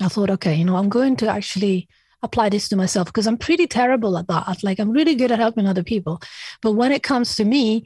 i 0.00 0.08
thought 0.08 0.30
okay 0.30 0.54
you 0.54 0.64
know 0.64 0.76
i'm 0.76 0.88
going 0.88 1.16
to 1.16 1.28
actually 1.28 1.86
apply 2.22 2.48
this 2.48 2.68
to 2.68 2.76
myself 2.76 3.06
because 3.06 3.26
I'm 3.26 3.38
pretty 3.38 3.66
terrible 3.66 4.18
at 4.18 4.28
that. 4.28 4.62
Like 4.62 4.78
I'm 4.78 4.90
really 4.90 5.14
good 5.14 5.32
at 5.32 5.38
helping 5.38 5.66
other 5.66 5.82
people, 5.82 6.20
but 6.60 6.72
when 6.72 6.92
it 6.92 7.02
comes 7.02 7.36
to 7.36 7.44
me, 7.44 7.84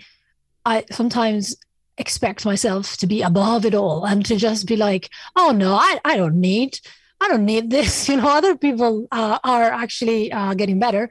I 0.64 0.84
sometimes 0.90 1.56
expect 1.98 2.44
myself 2.44 2.96
to 2.96 3.06
be 3.06 3.22
above 3.22 3.64
it 3.64 3.74
all 3.74 4.04
and 4.04 4.24
to 4.26 4.36
just 4.36 4.66
be 4.66 4.76
like, 4.76 5.10
oh 5.36 5.52
no, 5.52 5.74
I, 5.74 6.00
I 6.04 6.16
don't 6.16 6.40
need, 6.40 6.78
I 7.20 7.28
don't 7.28 7.44
need 7.44 7.70
this. 7.70 8.08
You 8.14 8.16
know, 8.16 8.28
other 8.28 8.56
people 8.56 9.06
uh, 9.12 9.38
are 9.44 9.70
actually 9.70 10.32
uh, 10.32 10.54
getting 10.54 10.78
better, 10.78 11.10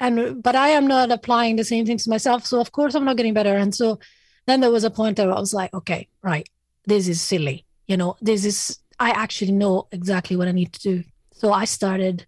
and 0.00 0.42
but 0.42 0.56
I 0.56 0.68
am 0.70 0.86
not 0.86 1.10
applying 1.10 1.56
the 1.56 1.64
same 1.64 1.86
things 1.86 2.04
to 2.04 2.10
myself. 2.10 2.46
So 2.46 2.60
of 2.60 2.72
course 2.72 2.94
I'm 2.94 3.04
not 3.04 3.16
getting 3.16 3.34
better. 3.34 3.56
And 3.56 3.74
so 3.74 3.98
then 4.46 4.60
there 4.60 4.70
was 4.70 4.84
a 4.84 4.90
point 4.90 5.18
where 5.18 5.32
I 5.32 5.40
was 5.40 5.54
like, 5.54 5.72
okay, 5.72 6.08
right, 6.22 6.48
this 6.86 7.08
is 7.08 7.20
silly. 7.20 7.64
You 7.86 7.96
know, 7.96 8.16
this 8.20 8.44
is 8.44 8.78
I 8.98 9.10
actually 9.10 9.52
know 9.52 9.88
exactly 9.92 10.36
what 10.36 10.48
I 10.48 10.52
need 10.52 10.72
to 10.74 10.80
do. 10.80 11.04
So 11.32 11.52
I 11.52 11.64
started 11.64 12.26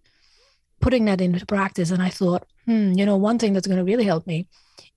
putting 0.79 1.05
that 1.05 1.21
into 1.21 1.45
practice. 1.45 1.91
And 1.91 2.01
I 2.01 2.09
thought, 2.09 2.45
hmm, 2.65 2.93
you 2.93 3.05
know, 3.05 3.17
one 3.17 3.39
thing 3.39 3.53
that's 3.53 3.67
going 3.67 3.77
to 3.77 3.83
really 3.83 4.05
help 4.05 4.25
me 4.27 4.47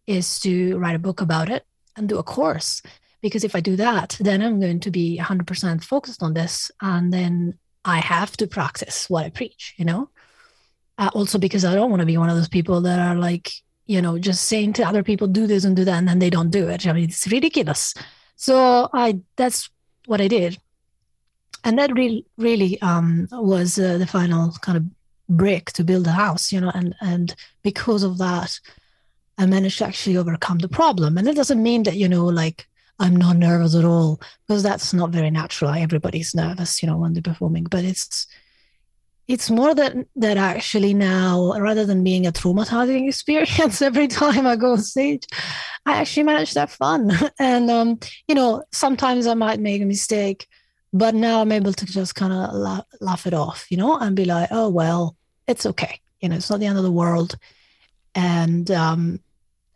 is 0.07 0.41
to 0.41 0.79
write 0.79 0.97
a 0.97 1.01
book 1.01 1.21
about 1.21 1.49
it 1.49 1.65
and 1.97 2.09
do 2.09 2.19
a 2.19 2.23
course. 2.23 2.83
Because 3.21 3.45
if 3.45 3.55
I 3.55 3.61
do 3.61 3.77
that, 3.77 4.17
then 4.21 4.43
I'm 4.43 4.61
going 4.61 4.81
to 4.81 4.91
be 4.91 5.19
100% 5.21 5.85
focused 5.85 6.23
on 6.23 6.35
this. 6.35 6.71
And 6.81 7.13
then 7.13 7.59
I 7.85 7.99
have 7.99 8.37
to 8.39 8.47
practice 8.47 9.09
what 9.09 9.25
I 9.25 9.31
preach, 9.31 9.75
you 9.77 9.85
know? 9.85 10.11
Uh, 10.99 11.11
also, 11.15 11.39
because 11.39 11.65
I 11.65 11.75
don't 11.75 11.91
want 11.91 12.01
to 12.01 12.07
be 12.07 12.17
one 12.17 12.29
of 12.29 12.37
those 12.37 12.49
people 12.49 12.81
that 12.83 12.99
are 12.99 13.17
like, 13.17 13.51
you 13.87 14.03
know, 14.03 14.19
just 14.19 14.45
saying 14.45 14.75
to 14.75 14.85
other 14.85 15.03
people, 15.03 15.27
do 15.27 15.47
this 15.47 15.65
and 15.65 15.75
do 15.75 15.85
that, 15.85 15.99
and 15.99 16.09
then 16.09 16.19
they 16.19 16.31
don't 16.31 16.51
do 16.51 16.69
it. 16.69 16.87
I 16.87 16.93
mean, 16.93 17.05
it's 17.05 17.27
ridiculous. 17.31 17.95
So 18.37 18.89
I 18.93 19.21
that's 19.37 19.71
what 20.07 20.21
I 20.21 20.29
did. 20.29 20.59
And 21.65 21.79
that 21.79 21.93
really, 21.95 22.27
really 22.37 22.81
um, 22.83 23.29
was 23.31 23.79
uh, 23.79 23.99
the 23.99 24.07
final 24.07 24.53
kind 24.61 24.77
of 24.77 24.85
brick 25.29 25.73
to 25.73 25.85
build 25.85 26.07
a 26.07 26.13
house, 26.13 26.53
you 26.53 26.61
know, 26.61 26.71
and 26.75 26.95
and 27.01 27.35
because 27.63 28.03
of 28.03 28.19
that, 28.19 28.59
I 29.39 29.47
managed 29.47 29.79
to 29.79 29.87
actually 29.87 30.17
overcome 30.17 30.59
the 30.59 30.69
problem. 30.69 31.19
And 31.19 31.29
it 31.29 31.37
doesn't 31.37 31.63
mean 31.63 31.85
that, 31.85 31.97
you 31.97 32.09
know, 32.09 32.27
like 32.27 32.67
I'm 32.99 33.17
not 33.17 33.37
nervous 33.37 33.75
at 33.75 33.85
all, 33.85 34.21
because 34.47 34.63
that's 34.63 34.93
not 34.93 35.11
very 35.11 35.31
natural. 35.31 35.73
Everybody's 35.73 36.35
nervous, 36.35 36.83
you 36.83 36.89
know, 36.89 36.99
when 36.99 37.15
they're 37.15 37.23
performing. 37.23 37.65
But 37.65 37.85
it's 37.85 38.27
it's 39.29 39.51
more 39.51 39.75
that 39.75 39.97
that 40.17 40.37
actually 40.37 40.95
now, 40.95 41.59
rather 41.59 41.87
than 41.87 42.05
being 42.05 42.27
a 42.27 42.33
traumatizing 42.33 43.09
experience 43.09 43.81
every 43.81 44.09
time 44.09 44.47
I 44.47 44.57
go 44.57 44.73
on 44.73 44.83
stage, 44.83 45.25
I 45.87 45.95
actually 45.95 46.25
manage 46.25 46.53
to 46.53 46.61
have 46.61 46.73
fun. 46.73 47.11
And 47.39 47.71
um, 47.71 47.99
you 48.29 48.35
know, 48.35 48.63
sometimes 48.73 49.27
I 49.27 49.35
might 49.35 49.61
make 49.61 49.83
a 49.83 49.87
mistake, 49.87 50.47
but 50.93 51.15
now 51.15 51.41
I'm 51.41 51.53
able 51.53 51.73
to 51.73 51.87
just 51.87 52.15
kind 52.15 52.33
of 52.33 52.55
laugh, 52.55 52.85
laugh 53.01 53.27
it 53.27 53.35
off, 53.35 53.67
you 53.71 53.77
know, 53.77 53.99
and 53.99 54.15
be 54.15 54.25
like, 54.25 54.49
oh 54.51 54.69
well, 54.69 55.17
it's 55.47 55.67
okay. 55.67 56.01
You 56.21 56.29
know, 56.29 56.37
it's 56.37 56.51
not 56.51 56.61
the 56.61 56.67
end 56.67 56.79
of 56.79 56.85
the 56.85 56.91
world. 56.91 57.37
And 58.15 58.71
um, 58.71 59.21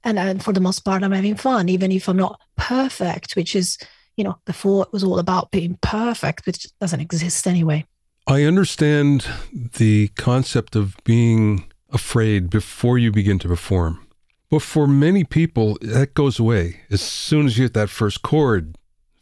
and, 0.05 0.19
and 0.19 0.45
for 0.45 0.53
the 0.53 0.61
most 0.61 0.85
part, 0.85 1.03
I'm 1.03 1.13
having 1.13 1.35
fun, 1.35 1.69
even 1.69 1.91
if 1.91 2.09
I'm 2.09 2.17
not 2.17 2.41
perfect, 2.57 3.35
which 3.35 3.57
is, 3.57 3.77
you 4.17 4.25
know, 4.25 4.39
before 4.45 4.85
it 4.85 4.93
was 4.93 5.03
all 5.03 5.19
about 5.19 5.51
being 5.51 5.79
perfect, 5.83 6.47
which 6.47 6.69
doesn't 6.81 7.01
exist 7.01 7.47
anyway. 7.47 7.85
I 8.27 8.43
understand 8.43 9.27
the 9.53 10.09
concept 10.17 10.77
of 10.77 10.97
being 11.05 11.71
afraid 11.91 12.51
before 12.51 12.99
you 12.99 13.11
begin 13.11 13.39
to 13.41 13.49
perform. 13.49 14.07
But 14.49 14.63
for 14.63 14.87
many 14.87 15.25
people, 15.25 15.77
that 15.81 16.15
goes 16.15 16.39
away. 16.39 16.83
As 16.91 17.01
soon 17.01 17.47
as 17.47 17.59
you 17.59 17.65
hit 17.65 17.75
that 17.75 17.91
first 17.91 18.23
chord, 18.23 18.77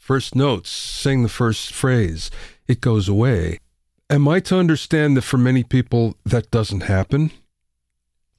first 0.05 0.35
notes, 0.35 0.69
sing 0.69 1.23
the 1.23 1.31
first 1.31 1.73
phrase, 1.73 2.31
it 2.69 2.83
goes 2.83 3.09
away. 3.09 3.59
Am 4.11 4.29
I 4.29 4.39
to 4.41 4.59
understand 4.59 5.17
that 5.17 5.23
for 5.23 5.39
many 5.39 5.65
people 5.65 6.19
that 6.27 6.51
doesn't 6.51 6.83
happen? 6.83 7.31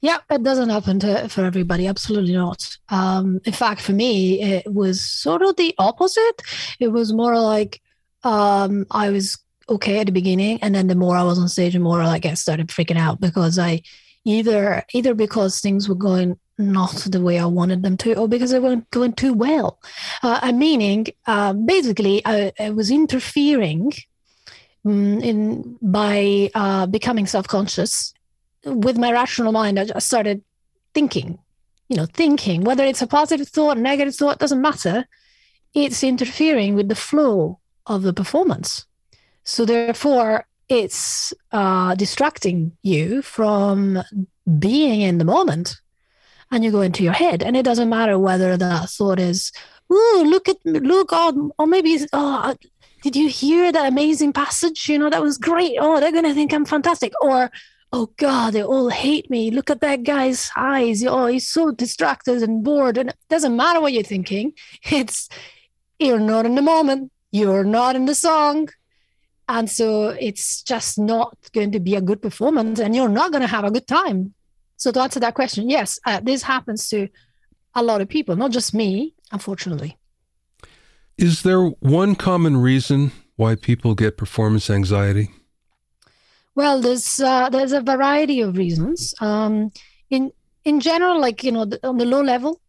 Yeah, 0.00 0.18
it 0.30 0.44
doesn't 0.44 0.68
happen 0.68 1.00
to, 1.00 1.28
for 1.28 1.44
everybody. 1.44 1.88
Absolutely 1.88 2.34
not. 2.34 2.78
Um, 2.90 3.40
in 3.44 3.52
fact, 3.52 3.80
for 3.80 3.90
me, 3.90 4.40
it 4.40 4.72
was 4.72 5.00
sort 5.00 5.42
of 5.42 5.56
the 5.56 5.74
opposite. 5.78 6.40
It 6.78 6.88
was 6.88 7.12
more 7.12 7.36
like 7.40 7.82
um, 8.22 8.86
I 8.92 9.10
was 9.10 9.36
okay 9.68 9.98
at 9.98 10.06
the 10.06 10.12
beginning, 10.12 10.60
and 10.62 10.72
then 10.72 10.86
the 10.86 10.94
more 10.94 11.16
I 11.16 11.24
was 11.24 11.36
on 11.36 11.48
stage, 11.48 11.72
the 11.72 11.80
more 11.80 12.04
like 12.04 12.24
I 12.24 12.34
started 12.34 12.68
freaking 12.68 12.96
out 12.96 13.20
because 13.20 13.58
I 13.58 13.82
either 14.24 14.84
either 14.92 15.14
because 15.14 15.60
things 15.60 15.88
were 15.88 15.96
going 15.96 16.38
not 16.58 16.94
the 17.10 17.20
way 17.20 17.38
I 17.38 17.46
wanted 17.46 17.82
them 17.82 17.96
to, 17.98 18.14
or 18.14 18.28
because 18.28 18.50
they 18.50 18.58
weren't 18.58 18.90
going 18.90 19.12
too 19.12 19.34
well. 19.34 19.78
Uh, 20.22 20.52
meaning, 20.52 21.06
uh, 21.26 21.52
basically, 21.52 22.22
I, 22.24 22.52
I, 22.58 22.70
was 22.70 22.90
interfering 22.90 23.92
um, 24.84 25.20
in 25.20 25.76
by 25.82 26.50
uh, 26.54 26.86
becoming 26.86 27.26
self-conscious 27.26 28.14
with 28.66 28.98
my 28.98 29.12
rational 29.12 29.52
mind, 29.52 29.78
I 29.78 29.84
just 29.84 30.06
started 30.06 30.42
thinking, 30.92 31.38
you 31.88 31.96
know, 31.96 32.06
thinking, 32.06 32.64
whether 32.64 32.84
it's 32.84 33.02
a 33.02 33.06
positive 33.06 33.48
thought, 33.48 33.78
negative 33.78 34.14
thought, 34.14 34.38
doesn't 34.38 34.60
matter. 34.60 35.06
It's 35.74 36.02
interfering 36.02 36.74
with 36.74 36.88
the 36.88 36.94
flow 36.94 37.60
of 37.86 38.02
the 38.02 38.12
performance. 38.12 38.86
So 39.44 39.64
therefore, 39.64 40.46
it's 40.68 41.32
uh, 41.52 41.94
distracting 41.94 42.76
you 42.82 43.22
from 43.22 44.02
being 44.58 45.02
in 45.02 45.18
the 45.18 45.24
moment. 45.24 45.80
And 46.50 46.64
you 46.64 46.70
go 46.70 46.80
into 46.80 47.02
your 47.02 47.12
head, 47.12 47.42
and 47.42 47.56
it 47.56 47.64
doesn't 47.64 47.88
matter 47.88 48.18
whether 48.18 48.56
the 48.56 48.86
thought 48.88 49.18
is, 49.18 49.52
"Ooh, 49.92 50.22
look 50.24 50.48
at 50.48 50.58
look," 50.64 51.10
oh, 51.12 51.52
or 51.58 51.66
maybe, 51.66 51.98
"Oh, 52.12 52.54
did 53.02 53.16
you 53.16 53.28
hear 53.28 53.72
that 53.72 53.88
amazing 53.92 54.32
passage? 54.32 54.88
You 54.88 54.98
know, 54.98 55.10
that 55.10 55.22
was 55.22 55.38
great. 55.38 55.76
Oh, 55.80 55.98
they're 56.00 56.12
gonna 56.12 56.34
think 56.34 56.52
I'm 56.52 56.64
fantastic." 56.64 57.12
Or 57.20 57.50
oh 57.92 58.10
god 58.16 58.52
they 58.52 58.62
all 58.62 58.88
hate 58.88 59.30
me. 59.30 59.50
Look 59.50 59.70
at 59.70 59.80
that 59.80 60.02
guy's 60.02 60.50
eyes. 60.56 61.04
Oh 61.04 61.26
he's 61.26 61.48
so 61.48 61.70
distracted 61.70 62.42
and 62.42 62.62
bored. 62.62 62.98
And 62.98 63.10
it 63.10 63.16
doesn't 63.28 63.56
matter 63.56 63.80
what 63.80 63.92
you're 63.92 64.02
thinking. 64.02 64.52
It's 64.90 65.28
you're 65.98 66.20
not 66.20 66.46
in 66.46 66.54
the 66.54 66.62
moment. 66.62 67.10
You're 67.32 67.64
not 67.64 67.96
in 67.96 68.06
the 68.06 68.14
song. 68.14 68.68
And 69.48 69.70
so 69.70 70.08
it's 70.08 70.62
just 70.62 70.98
not 70.98 71.36
going 71.52 71.70
to 71.72 71.80
be 71.80 71.94
a 71.94 72.00
good 72.00 72.20
performance 72.20 72.80
and 72.80 72.94
you're 72.94 73.08
not 73.08 73.30
going 73.30 73.42
to 73.42 73.48
have 73.48 73.64
a 73.64 73.70
good 73.70 73.86
time 73.86 74.34
so 74.76 74.90
to 74.90 75.00
answer 75.00 75.20
that 75.20 75.34
question 75.34 75.68
yes 75.68 75.98
uh, 76.06 76.20
this 76.22 76.42
happens 76.42 76.88
to 76.88 77.08
a 77.74 77.82
lot 77.82 78.00
of 78.00 78.08
people 78.08 78.36
not 78.36 78.50
just 78.50 78.74
me 78.74 79.14
unfortunately 79.32 79.96
is 81.18 81.42
there 81.42 81.62
one 81.80 82.14
common 82.14 82.56
reason 82.56 83.12
why 83.36 83.54
people 83.54 83.94
get 83.94 84.16
performance 84.16 84.70
anxiety 84.70 85.30
well, 86.56 86.80
there's 86.80 87.20
uh, 87.20 87.50
there's 87.50 87.72
a 87.72 87.82
variety 87.82 88.40
of 88.40 88.56
reasons. 88.56 89.14
Um, 89.20 89.70
in 90.08 90.32
in 90.64 90.80
general, 90.80 91.20
like 91.20 91.44
you 91.44 91.52
know, 91.52 91.66
the, 91.66 91.78
on 91.86 91.98
the 91.98 92.06
low 92.06 92.22
level, 92.22 92.60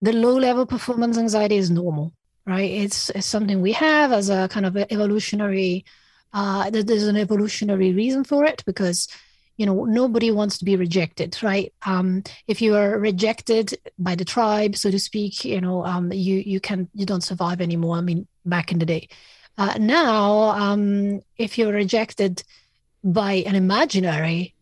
the 0.00 0.14
low 0.14 0.36
level 0.38 0.64
performance 0.64 1.18
anxiety 1.18 1.56
is 1.56 1.70
normal, 1.70 2.14
right? 2.46 2.70
It's, 2.70 3.10
it's 3.10 3.26
something 3.26 3.60
we 3.60 3.72
have 3.72 4.10
as 4.10 4.30
a 4.30 4.48
kind 4.48 4.64
of 4.64 4.76
evolutionary. 4.76 5.84
Uh, 6.32 6.70
there's 6.70 7.06
an 7.06 7.16
evolutionary 7.16 7.92
reason 7.92 8.24
for 8.24 8.44
it 8.46 8.62
because 8.66 9.06
you 9.56 9.66
know 9.66 9.84
nobody 9.84 10.30
wants 10.30 10.58
to 10.58 10.64
be 10.64 10.76
rejected 10.76 11.36
right? 11.42 11.72
Um, 11.84 12.22
if 12.46 12.60
you 12.60 12.74
are 12.74 12.98
rejected 12.98 13.78
by 13.98 14.14
the 14.14 14.24
tribe 14.24 14.76
so 14.76 14.90
to 14.90 14.98
speak 14.98 15.44
you 15.44 15.60
know 15.60 15.84
um, 15.84 16.12
you 16.12 16.36
you 16.36 16.60
can 16.60 16.88
you 16.94 17.06
don't 17.06 17.24
survive 17.24 17.60
anymore 17.60 17.96
i 17.96 18.00
mean 18.00 18.26
back 18.44 18.72
in 18.72 18.78
the 18.78 18.86
day. 18.86 19.08
Uh, 19.58 19.74
now 19.78 20.50
um, 20.50 21.20
if 21.36 21.58
you're 21.58 21.72
rejected 21.72 22.42
by 23.02 23.32
an 23.46 23.54
imaginary 23.54 24.54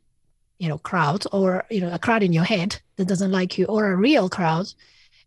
you 0.59 0.69
know 0.69 0.79
crowd 0.79 1.25
or 1.33 1.65
you 1.71 1.81
know 1.81 1.93
a 1.93 1.99
crowd 1.99 2.23
in 2.23 2.33
your 2.33 2.45
head 2.45 2.81
that 2.97 3.09
doesn't 3.09 3.33
like 3.33 3.59
you 3.59 3.65
or 3.67 3.91
a 3.91 3.97
real 3.97 4.29
crowd 4.29 4.73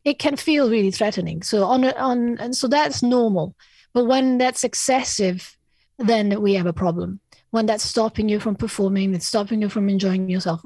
it 0.03 0.19
can 0.19 0.38
feel 0.38 0.69
really 0.69 0.91
threatening. 0.91 1.43
So 1.43 1.65
on 1.65 1.83
on 1.83 2.38
and 2.38 2.55
so 2.55 2.67
that's 2.67 3.03
normal. 3.03 3.55
But 3.93 4.05
when 4.05 4.38
that's 4.38 4.63
excessive 4.63 5.57
then 6.00 6.41
we 6.41 6.53
have 6.53 6.67
a 6.67 6.74
problem 6.74 7.19
when 7.57 7.65
that's 7.65 7.83
stopping 7.83 8.29
you 8.29 8.39
from 8.39 8.55
performing 8.55 9.15
it's 9.15 9.25
stopping 9.25 9.63
you 9.63 9.69
from 9.69 9.89
enjoying 9.89 10.29
yourself. 10.29 10.61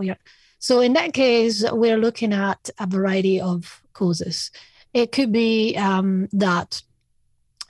So 0.60 0.82
in 0.82 0.92
that 0.94 1.14
case 1.14 1.64
we're 1.72 1.98
looking 1.98 2.34
at 2.34 2.70
a 2.80 2.86
variety 2.86 3.40
of 3.40 3.82
causes. 3.94 4.52
It 4.94 5.14
could 5.14 5.32
be 5.32 5.78
um, 5.78 6.28
that 6.34 6.82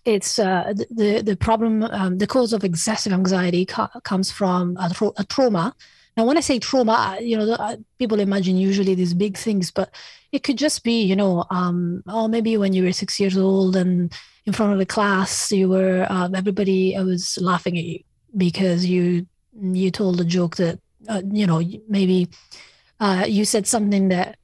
it's 0.05 0.39
uh, 0.39 0.73
the 0.89 1.21
the 1.21 1.37
problem 1.37 1.83
um, 1.83 2.17
the 2.17 2.25
cause 2.25 2.51
of 2.51 2.63
excessive 2.63 3.13
anxiety 3.13 3.63
co- 3.67 3.93
comes 4.03 4.31
from 4.31 4.75
a, 4.79 4.89
tra- 4.89 5.17
a, 5.17 5.23
trauma. 5.23 5.75
Now 6.17 6.25
when 6.25 6.37
i 6.37 6.41
say 6.41 6.57
trauma 6.59 7.19
you 7.21 7.37
know 7.37 7.53
uh, 7.53 7.77
people 7.99 8.19
imagine 8.19 8.57
usually 8.57 8.95
these 8.95 9.13
big 9.13 9.37
things 9.37 9.71
but 9.71 9.89
it 10.31 10.41
could 10.43 10.57
just 10.57 10.83
be 10.83 11.03
you 11.03 11.15
know 11.15 11.45
um, 11.51 12.03
oh 12.07 12.27
maybe 12.27 12.57
when 12.57 12.73
you 12.73 12.83
were 12.83 12.91
six 13.03 13.19
years 13.19 13.37
old 13.37 13.75
and 13.75 14.11
in 14.47 14.53
front 14.53 14.73
of 14.73 14.79
the 14.79 14.93
class 14.95 15.51
you 15.51 15.69
were 15.69 16.05
um, 16.09 16.33
everybody 16.35 16.81
was 16.97 17.37
laughing 17.39 17.77
at 17.77 17.85
you 17.85 17.99
because 18.35 18.85
you 18.85 19.27
you 19.59 19.91
told 19.91 20.21
a 20.21 20.25
joke 20.25 20.55
that 20.57 20.79
uh, 21.09 21.21
you 21.31 21.45
know 21.45 21.61
maybe 21.87 22.29
uh, 22.99 23.25
you 23.27 23.45
said 23.45 23.67
something 23.67 24.09
that 24.09 24.37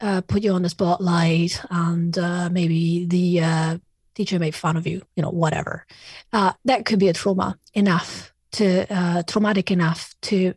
uh, 0.00 0.20
put 0.22 0.42
you 0.42 0.52
on 0.52 0.62
the 0.62 0.68
spotlight 0.68 1.60
and 1.70 2.16
uh, 2.18 2.48
maybe 2.50 3.04
the 3.04 3.40
uh, 3.40 3.78
teacher 4.14 4.38
made 4.38 4.54
fun 4.54 4.76
of 4.76 4.86
you, 4.86 5.02
you 5.16 5.22
know, 5.22 5.30
whatever. 5.30 5.84
Uh, 6.32 6.52
that 6.64 6.84
could 6.84 6.98
be 6.98 7.08
a 7.08 7.12
trauma 7.12 7.58
enough 7.74 8.32
to 8.52 8.86
traumatic 9.26 9.70
enough 9.70 10.14
to 10.22 10.54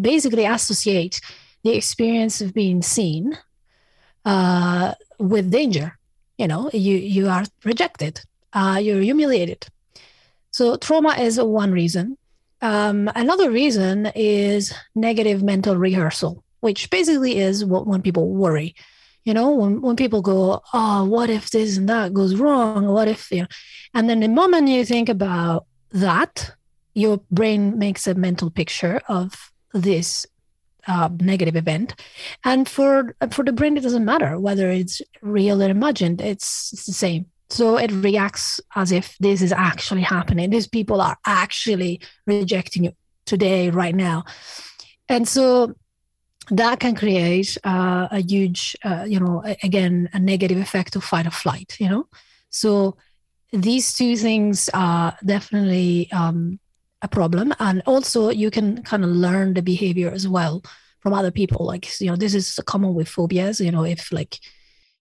basically 0.00 0.46
associate 0.46 1.20
the 1.62 1.76
experience 1.76 2.40
of 2.40 2.54
being 2.54 2.80
seen 2.80 3.36
with 5.18 5.50
danger. 5.50 5.98
You 6.38 6.46
know, 6.46 6.70
you 6.72 6.96
you 6.96 7.28
are 7.28 7.44
rejected, 7.64 8.20
you're 8.54 9.02
humiliated. 9.02 9.66
So 10.58 10.74
trauma 10.74 11.10
is 11.10 11.40
one 11.40 11.70
reason. 11.70 12.18
Um, 12.62 13.08
another 13.14 13.48
reason 13.48 14.10
is 14.16 14.74
negative 14.92 15.40
mental 15.40 15.76
rehearsal, 15.76 16.42
which 16.58 16.90
basically 16.90 17.38
is 17.38 17.64
what 17.64 17.86
when 17.86 18.02
people 18.02 18.34
worry. 18.34 18.74
You 19.22 19.34
know 19.34 19.52
when, 19.52 19.80
when 19.82 19.94
people 19.94 20.20
go 20.20 20.60
oh 20.72 21.04
what 21.04 21.30
if 21.30 21.50
this 21.50 21.76
and 21.76 21.88
that 21.88 22.12
goes 22.12 22.34
wrong? 22.34 22.88
What 22.88 23.06
if 23.06 23.30
you 23.30 23.42
know? 23.42 23.46
And 23.94 24.10
then 24.10 24.18
the 24.18 24.26
moment 24.26 24.66
you 24.66 24.84
think 24.84 25.08
about 25.08 25.64
that 25.92 26.50
your 26.92 27.20
brain 27.30 27.78
makes 27.78 28.08
a 28.08 28.14
mental 28.14 28.50
picture 28.50 29.00
of 29.06 29.52
this 29.72 30.26
uh, 30.88 31.08
negative 31.20 31.54
event. 31.54 31.94
And 32.42 32.68
for 32.68 33.14
for 33.30 33.44
the 33.44 33.52
brain 33.52 33.76
it 33.76 33.84
doesn't 33.84 34.04
matter 34.04 34.40
whether 34.40 34.72
it's 34.72 35.02
real 35.22 35.62
or 35.62 35.70
imagined 35.70 36.20
it's, 36.20 36.72
it's 36.72 36.86
the 36.86 36.92
same 37.06 37.26
so 37.50 37.76
it 37.76 37.90
reacts 37.90 38.60
as 38.76 38.92
if 38.92 39.16
this 39.18 39.42
is 39.42 39.52
actually 39.52 40.02
happening 40.02 40.50
these 40.50 40.68
people 40.68 41.00
are 41.00 41.16
actually 41.26 42.00
rejecting 42.26 42.84
you 42.84 42.92
today 43.24 43.70
right 43.70 43.94
now 43.94 44.24
and 45.08 45.26
so 45.26 45.74
that 46.50 46.80
can 46.80 46.94
create 46.94 47.58
uh, 47.64 48.08
a 48.10 48.20
huge, 48.20 48.76
uh, 48.84 49.04
you 49.06 49.20
know, 49.20 49.42
again, 49.62 50.08
a 50.12 50.18
negative 50.18 50.58
effect 50.58 50.96
of 50.96 51.04
fight 51.04 51.26
or 51.26 51.30
flight, 51.30 51.76
you 51.78 51.88
know? 51.88 52.06
So 52.50 52.96
these 53.52 53.94
two 53.94 54.16
things 54.16 54.68
are 54.72 55.16
definitely 55.24 56.10
um, 56.12 56.58
a 57.02 57.08
problem. 57.08 57.52
And 57.58 57.82
also, 57.86 58.30
you 58.30 58.50
can 58.50 58.82
kind 58.82 59.04
of 59.04 59.10
learn 59.10 59.54
the 59.54 59.62
behavior 59.62 60.10
as 60.10 60.26
well 60.26 60.62
from 61.00 61.12
other 61.12 61.30
people. 61.30 61.66
Like, 61.66 62.00
you 62.00 62.06
know, 62.08 62.16
this 62.16 62.34
is 62.34 62.58
common 62.66 62.94
with 62.94 63.08
phobias, 63.08 63.60
you 63.60 63.70
know, 63.70 63.84
if 63.84 64.10
like, 64.12 64.38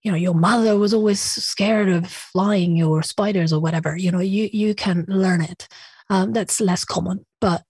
you 0.07 0.13
know, 0.13 0.17
your 0.17 0.33
mother 0.33 0.77
was 0.77 0.93
always 0.93 1.19
scared 1.19 1.89
of 1.89 2.09
flying 2.09 2.81
or 2.81 3.03
spiders 3.03 3.51
or 3.51 3.59
whatever, 3.59 3.97
you 3.97 4.09
know, 4.09 4.21
you, 4.21 4.49
you 4.53 4.73
can 4.73 5.03
learn 5.09 5.41
it. 5.41 5.67
Um, 6.09 6.31
that's 6.31 6.61
less 6.61 6.85
common, 6.85 7.25
but 7.41 7.63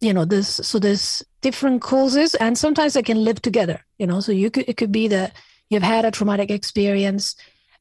you 0.00 0.12
know 0.12 0.24
this 0.24 0.60
so 0.62 0.78
there's 0.78 1.24
different 1.40 1.82
causes 1.82 2.36
and 2.36 2.56
sometimes 2.56 2.94
they 2.94 3.02
can 3.02 3.24
live 3.24 3.42
together 3.42 3.84
you 3.98 4.06
know 4.06 4.20
so 4.20 4.30
you 4.30 4.48
could 4.48 4.64
it 4.68 4.76
could 4.76 4.92
be 4.92 5.08
that 5.08 5.34
you've 5.70 5.82
had 5.82 6.04
a 6.04 6.12
traumatic 6.12 6.52
experience 6.52 7.34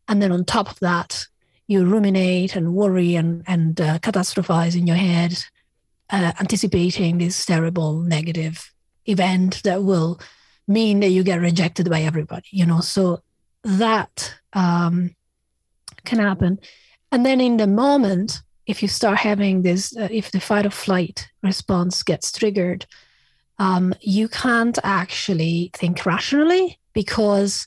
and 0.07 0.19
then 0.19 0.31
on 0.31 0.43
top 0.43 0.71
of 0.71 0.79
that 0.79 1.27
you 1.67 1.85
ruminate 1.85 2.55
and 2.55 2.73
worry 2.73 3.13
and 3.13 3.43
and 3.45 3.79
uh, 3.79 3.99
catastrophize 3.99 4.75
in 4.75 4.87
your 4.87 4.95
head 4.95 5.37
uh, 6.09 6.31
anticipating 6.39 7.19
this 7.19 7.45
terrible 7.45 8.01
negative 8.01 8.73
event 9.05 9.61
that 9.61 9.83
will 9.83 10.19
mean 10.67 11.01
that 11.01 11.09
you 11.09 11.21
get 11.21 11.39
rejected 11.39 11.87
by 11.87 12.01
everybody 12.01 12.47
you 12.49 12.65
know 12.65 12.79
so 12.79 13.21
that 13.67 14.33
um, 14.53 15.15
can 16.05 16.19
happen 16.19 16.59
and 17.11 17.25
then 17.25 17.39
in 17.39 17.57
the 17.57 17.67
moment 17.67 18.41
if 18.67 18.81
you 18.81 18.87
start 18.87 19.17
having 19.17 19.61
this, 19.61 19.95
uh, 19.97 20.09
if 20.11 20.31
the 20.31 20.41
fight 20.41 20.65
or 20.65 20.69
flight 20.69 21.27
response 21.41 22.03
gets 22.03 22.31
triggered, 22.31 22.85
um, 23.59 23.93
you 24.01 24.27
can't 24.27 24.77
actually 24.83 25.71
think 25.73 26.05
rationally 26.05 26.77
because, 26.93 27.65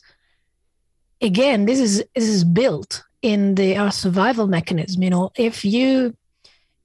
again, 1.21 1.65
this 1.65 1.81
is 1.81 2.05
this 2.15 2.29
is 2.29 2.45
built 2.45 3.03
in 3.23 3.55
the 3.55 3.77
our 3.77 3.91
survival 3.91 4.47
mechanism. 4.47 5.03
You 5.03 5.11
know, 5.11 5.33
if 5.37 5.65
you 5.65 6.15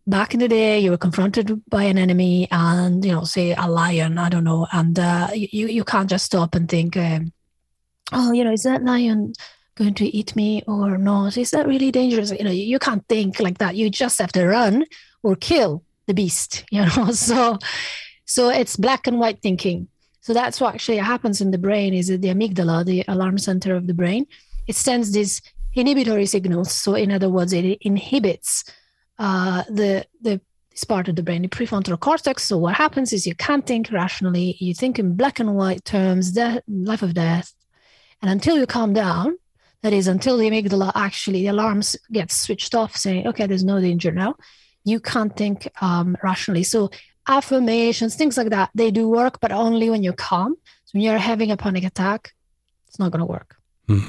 back 0.07 0.33
in 0.33 0.39
the 0.39 0.47
day 0.47 0.79
you 0.79 0.91
were 0.91 0.97
confronted 0.97 1.63
by 1.67 1.83
an 1.83 1.97
enemy 1.97 2.47
and 2.51 3.03
you 3.03 3.11
know 3.11 3.23
say 3.23 3.55
a 3.57 3.65
lion 3.67 4.19
i 4.19 4.29
don't 4.29 4.43
know 4.43 4.67
and 4.71 4.99
uh, 4.99 5.27
you 5.33 5.67
you 5.67 5.83
can't 5.83 6.11
just 6.11 6.25
stop 6.25 6.53
and 6.53 6.69
think 6.69 6.95
um, 6.95 7.33
oh 8.11 8.31
you 8.31 8.43
know 8.43 8.51
is 8.51 8.63
that 8.63 8.83
lion 8.83 9.33
going 9.75 9.93
to 9.93 10.05
eat 10.05 10.35
me 10.35 10.63
or 10.67 10.97
not? 10.97 11.37
Is 11.37 11.51
that 11.51 11.67
really 11.67 11.91
dangerous? 11.91 12.31
You 12.31 12.43
know, 12.43 12.51
you 12.51 12.79
can't 12.79 13.05
think 13.07 13.39
like 13.39 13.57
that. 13.59 13.75
You 13.75 13.89
just 13.89 14.19
have 14.19 14.31
to 14.31 14.47
run 14.47 14.85
or 15.21 15.35
kill 15.35 15.83
the 16.07 16.13
beast, 16.13 16.65
you 16.71 16.81
know. 16.81 17.11
So 17.11 17.59
so 18.25 18.49
it's 18.49 18.77
black 18.77 19.07
and 19.07 19.19
white 19.19 19.41
thinking. 19.41 19.87
So 20.21 20.33
that's 20.33 20.59
what 20.59 20.73
actually 20.73 20.97
happens 20.97 21.39
in 21.39 21.51
the 21.51 21.59
brain 21.59 21.93
is 21.93 22.07
that 22.07 22.21
the 22.21 22.29
amygdala, 22.29 22.83
the 22.83 23.03
alarm 23.07 23.37
center 23.37 23.75
of 23.75 23.85
the 23.85 23.93
brain, 23.93 24.25
it 24.65 24.75
sends 24.75 25.11
these 25.11 25.39
inhibitory 25.75 26.25
signals. 26.25 26.71
So 26.71 26.95
in 26.95 27.11
other 27.11 27.29
words, 27.29 27.53
it 27.53 27.77
inhibits 27.81 28.63
uh, 29.19 29.63
the 29.69 30.05
the 30.21 30.41
this 30.71 30.83
part 30.83 31.07
of 31.07 31.15
the 31.15 31.23
brain, 31.23 31.41
the 31.41 31.47
prefrontal 31.47 31.97
cortex. 31.99 32.43
So 32.43 32.57
what 32.57 32.75
happens 32.75 33.13
is 33.13 33.25
you 33.25 33.35
can't 33.35 33.65
think 33.65 33.91
rationally. 33.91 34.57
You 34.59 34.73
think 34.73 34.99
in 34.99 35.15
black 35.15 35.39
and 35.39 35.55
white 35.55 35.85
terms, 35.85 36.31
death, 36.31 36.63
life 36.67 37.01
of 37.01 37.13
death, 37.13 37.53
and 38.21 38.31
until 38.31 38.57
you 38.57 38.65
calm 38.65 38.93
down, 38.93 39.37
that 39.81 39.93
is, 39.93 40.07
until 40.07 40.37
the 40.37 40.49
amygdala 40.49 40.91
actually, 40.95 41.41
the 41.41 41.47
alarms 41.47 41.95
get 42.11 42.31
switched 42.31 42.73
off, 42.73 42.95
saying, 42.95 43.27
okay, 43.27 43.45
there's 43.45 43.63
no 43.63 43.79
danger 43.79 44.11
now, 44.11 44.35
you 44.83 44.99
can't 44.99 45.35
think 45.35 45.67
um, 45.81 46.17
rationally. 46.23 46.63
So 46.63 46.89
affirmations, 47.27 48.15
things 48.15 48.37
like 48.37 48.49
that, 48.49 48.69
they 48.73 48.91
do 48.91 49.07
work, 49.09 49.39
but 49.39 49.51
only 49.51 49.89
when 49.89 50.03
you're 50.03 50.13
calm. 50.13 50.55
So 50.85 50.91
when 50.93 51.03
you're 51.03 51.17
having 51.17 51.51
a 51.51 51.57
panic 51.57 51.83
attack, 51.83 52.33
it's 52.87 52.99
not 52.99 53.11
going 53.11 53.19
to 53.19 53.25
work. 53.25 53.57
Hmm. 53.87 54.07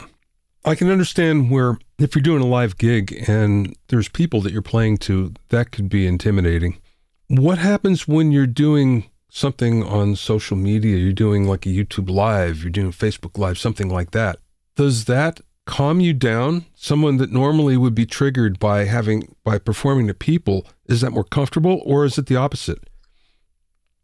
I 0.64 0.74
can 0.74 0.90
understand 0.90 1.50
where 1.50 1.78
if 1.98 2.14
you're 2.14 2.22
doing 2.22 2.42
a 2.42 2.46
live 2.46 2.76
gig 2.76 3.24
and 3.28 3.76
there's 3.88 4.08
people 4.08 4.40
that 4.42 4.52
you're 4.52 4.62
playing 4.62 4.98
to, 4.98 5.32
that 5.50 5.70
could 5.70 5.88
be 5.88 6.06
intimidating. 6.06 6.80
What 7.28 7.58
happens 7.58 8.08
when 8.08 8.32
you're 8.32 8.46
doing 8.46 9.10
something 9.36 9.84
on 9.84 10.16
social 10.16 10.56
media? 10.56 10.96
You're 10.96 11.12
doing 11.12 11.46
like 11.46 11.66
a 11.66 11.68
YouTube 11.68 12.08
live, 12.08 12.62
you're 12.62 12.70
doing 12.70 12.92
Facebook 12.92 13.36
live, 13.38 13.58
something 13.58 13.88
like 13.88 14.12
that. 14.12 14.38
Does 14.76 15.04
that 15.04 15.40
calm 15.66 16.00
you 16.00 16.14
down? 16.14 16.64
Someone 16.74 17.18
that 17.18 17.30
normally 17.30 17.76
would 17.76 17.94
be 17.94 18.06
triggered 18.06 18.58
by 18.58 18.84
having 18.84 19.34
by 19.44 19.58
performing 19.58 20.06
to 20.06 20.14
people, 20.14 20.66
is 20.86 21.02
that 21.02 21.10
more 21.10 21.24
comfortable 21.24 21.82
or 21.84 22.04
is 22.04 22.16
it 22.16 22.26
the 22.26 22.36
opposite? 22.36 22.88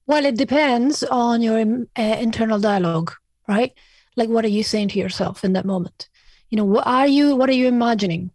Well, 0.06 0.26
it 0.26 0.36
depends 0.36 1.02
on 1.04 1.40
your 1.40 1.58
uh, 1.96 2.16
internal 2.20 2.60
dialogue, 2.60 3.12
right? 3.48 3.72
Like 4.16 4.28
what 4.28 4.44
are 4.44 4.48
you 4.48 4.62
saying 4.62 4.88
to 4.88 4.98
yourself 4.98 5.44
in 5.44 5.54
that 5.54 5.64
moment? 5.64 6.08
You 6.50 6.56
know, 6.56 6.66
what 6.66 6.86
are 6.86 7.06
you 7.06 7.34
what 7.36 7.48
are 7.48 7.54
you 7.60 7.68
imagining? 7.68 8.30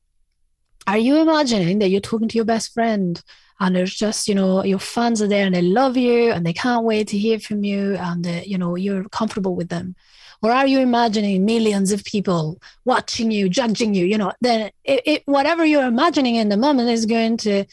Are 0.87 0.97
you 0.97 1.17
imagining 1.17 1.79
that 1.79 1.89
you're 1.89 2.01
talking 2.01 2.29
to 2.29 2.37
your 2.37 2.45
best 2.45 2.73
friend 2.73 3.21
and 3.59 3.75
there's 3.75 3.95
just, 3.95 4.27
you 4.27 4.35
know, 4.35 4.63
your 4.63 4.79
fans 4.79 5.21
are 5.21 5.27
there 5.27 5.45
and 5.45 5.55
they 5.55 5.61
love 5.61 5.97
you 5.97 6.31
and 6.31 6.45
they 6.45 6.53
can't 6.53 6.85
wait 6.85 7.07
to 7.09 7.17
hear 7.17 7.39
from 7.39 7.63
you 7.63 7.95
and, 7.95 8.25
uh, 8.25 8.41
you 8.45 8.57
know, 8.57 8.75
you're 8.75 9.03
comfortable 9.09 9.55
with 9.55 9.69
them? 9.69 9.95
or 10.41 10.51
are 10.51 10.67
you 10.67 10.79
imagining 10.79 11.45
millions 11.45 11.91
of 11.91 12.03
people 12.03 12.61
watching 12.85 13.31
you 13.31 13.49
judging 13.49 13.93
you 13.93 14.05
you 14.05 14.17
know 14.17 14.31
then 14.41 14.69
it, 14.83 15.01
it, 15.05 15.23
whatever 15.25 15.65
you're 15.65 15.85
imagining 15.85 16.35
in 16.35 16.49
the 16.49 16.57
moment 16.57 16.89
is 16.89 17.05
going 17.05 17.37
to 17.37 17.65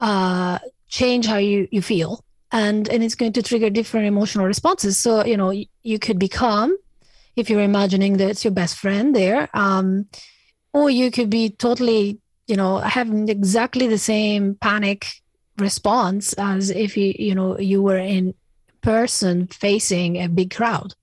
uh, 0.00 0.58
change 0.88 1.26
how 1.26 1.36
you, 1.36 1.68
you 1.70 1.82
feel 1.82 2.24
and 2.52 2.88
and 2.88 3.02
it's 3.02 3.14
going 3.14 3.32
to 3.32 3.42
trigger 3.42 3.70
different 3.70 4.06
emotional 4.06 4.46
responses 4.46 4.96
so 4.96 5.24
you 5.24 5.36
know 5.36 5.50
you, 5.50 5.66
you 5.82 5.98
could 5.98 6.18
be 6.18 6.28
calm 6.28 6.76
if 7.36 7.50
you're 7.50 7.62
imagining 7.62 8.16
that 8.16 8.30
it's 8.30 8.44
your 8.44 8.52
best 8.52 8.76
friend 8.76 9.14
there 9.14 9.48
um, 9.54 10.06
or 10.72 10.90
you 10.90 11.10
could 11.10 11.30
be 11.30 11.50
totally 11.50 12.18
you 12.48 12.56
know 12.56 12.78
having 12.78 13.28
exactly 13.28 13.86
the 13.86 13.98
same 13.98 14.56
panic 14.56 15.06
response 15.58 16.32
as 16.34 16.70
if 16.70 16.96
you 16.96 17.14
you 17.18 17.34
know 17.34 17.58
you 17.58 17.82
were 17.82 17.98
in 17.98 18.34
person 18.80 19.46
facing 19.46 20.16
a 20.16 20.28
big 20.28 20.54
crowd 20.54 20.94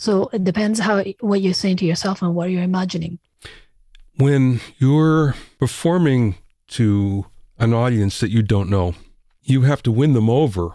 so 0.00 0.30
it 0.32 0.44
depends 0.44 0.80
how 0.80 1.04
what 1.20 1.42
you're 1.42 1.52
saying 1.52 1.76
to 1.76 1.84
yourself 1.84 2.22
and 2.22 2.34
what 2.34 2.48
you're 2.48 2.62
imagining. 2.62 3.18
When 4.16 4.60
you're 4.78 5.34
performing 5.58 6.36
to 6.68 7.26
an 7.58 7.74
audience 7.74 8.18
that 8.20 8.30
you 8.30 8.42
don't 8.42 8.70
know, 8.70 8.94
you 9.42 9.62
have 9.62 9.82
to 9.82 9.92
win 9.92 10.14
them 10.14 10.30
over. 10.30 10.70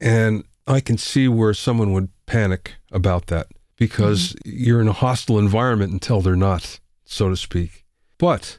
And 0.00 0.42
I 0.66 0.80
can 0.80 0.98
see 0.98 1.28
where 1.28 1.54
someone 1.54 1.92
would 1.92 2.08
panic 2.26 2.74
about 2.90 3.28
that 3.28 3.46
because 3.76 4.32
mm-hmm. 4.32 4.50
you're 4.52 4.80
in 4.80 4.88
a 4.88 4.92
hostile 4.92 5.38
environment 5.38 5.92
until 5.92 6.20
they're 6.20 6.34
not, 6.34 6.80
so 7.04 7.28
to 7.28 7.36
speak. 7.36 7.83
But 8.18 8.58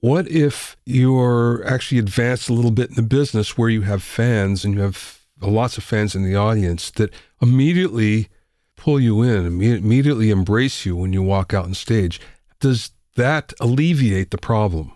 what 0.00 0.28
if 0.28 0.76
you're 0.84 1.64
actually 1.66 1.98
advanced 1.98 2.48
a 2.48 2.52
little 2.52 2.70
bit 2.70 2.90
in 2.90 2.96
the 2.96 3.02
business 3.02 3.56
where 3.56 3.68
you 3.68 3.82
have 3.82 4.02
fans 4.02 4.64
and 4.64 4.74
you 4.74 4.80
have 4.80 5.20
lots 5.40 5.78
of 5.78 5.84
fans 5.84 6.14
in 6.14 6.24
the 6.24 6.36
audience 6.36 6.90
that 6.92 7.12
immediately 7.40 8.28
pull 8.76 8.98
you 9.00 9.22
in, 9.22 9.46
immediately 9.46 10.30
embrace 10.30 10.84
you 10.84 10.96
when 10.96 11.12
you 11.12 11.22
walk 11.22 11.54
out 11.54 11.64
on 11.64 11.74
stage. 11.74 12.20
Does 12.60 12.90
that 13.16 13.52
alleviate 13.60 14.30
the 14.30 14.38
problem? 14.38 14.92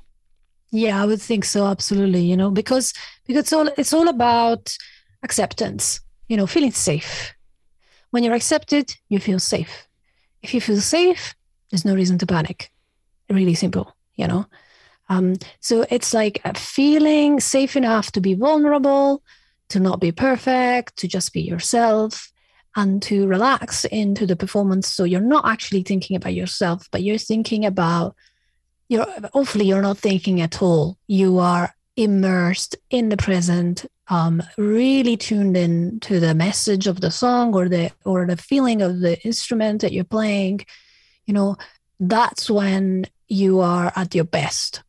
Yeah, 0.71 1.03
I 1.03 1.07
would 1.07 1.23
think 1.23 1.45
so. 1.45 1.67
Absolutely. 1.67 2.23
You 2.23 2.37
know, 2.37 2.51
because 2.51 2.93
because 3.27 3.41
it's 3.41 3.53
all 3.53 3.69
it's 3.79 3.93
all 3.93 4.09
about 4.09 4.77
acceptance. 5.23 6.01
You 6.29 6.37
know, 6.37 6.47
feeling 6.47 6.73
safe. 6.73 7.35
When 8.11 8.25
you're 8.25 8.35
accepted, 8.35 8.95
you 9.09 9.21
feel 9.21 9.39
safe. 9.39 9.87
If 10.43 10.53
you 10.55 10.61
feel 10.61 10.81
safe, 10.81 11.35
there's 11.71 11.85
no 11.85 11.95
reason 11.95 12.19
to 12.19 12.27
panic. 12.27 12.71
Really 13.31 13.55
simple. 13.55 13.96
You 14.17 14.29
know. 14.29 14.47
Um, 15.09 15.37
so 15.61 15.87
it's 15.89 16.13
like 16.13 16.41
feeling 16.57 17.39
safe 17.39 17.77
enough 17.77 18.11
to 18.13 18.21
be 18.21 18.35
vulnerable, 18.35 19.23
to 19.69 19.79
not 19.79 20.01
be 20.01 20.11
perfect, 20.11 20.97
to 20.97 21.09
just 21.09 21.33
be 21.33 21.43
yourself, 21.43 22.33
and 22.75 23.01
to 23.03 23.27
relax 23.27 23.85
into 23.87 24.27
the 24.27 24.37
performance. 24.37 24.93
So 24.93 25.05
you're 25.05 25.21
not 25.21 25.47
actually 25.47 25.83
thinking 25.83 26.17
about 26.17 26.35
yourself, 26.35 26.89
but 26.91 27.03
you're 27.03 27.19
thinking 27.19 27.65
about 27.65 28.17
you're 28.89 29.07
hopefully 29.33 29.67
you're 29.67 29.83
not 29.83 29.99
thinking 29.99 30.41
at 30.41 30.63
all. 30.63 30.99
You 31.07 31.39
are 31.39 31.75
immersed 31.97 32.77
in 32.91 33.09
the 33.09 33.17
present, 33.17 33.87
um, 34.09 34.43
really 34.57 35.17
tuned 35.17 35.57
in 35.57 35.99
to 36.01 36.21
the 36.21 36.35
message 36.35 36.87
of 36.87 37.01
the 37.01 37.11
song 37.11 37.55
or 37.55 37.69
the 37.69 37.91
or 38.05 38.27
the 38.27 38.37
feeling 38.37 38.83
of 38.83 39.01
the 39.01 39.21
instrument 39.25 39.81
that 39.81 39.93
you're 39.93 40.05
playing. 40.05 40.61
You 41.25 41.35
know, 41.35 41.57
that's 41.99 42.51
when 42.51 43.07
you 43.29 43.61
are 43.61 43.93
at 43.97 44.15
your 44.15 44.25
best. 44.25 44.83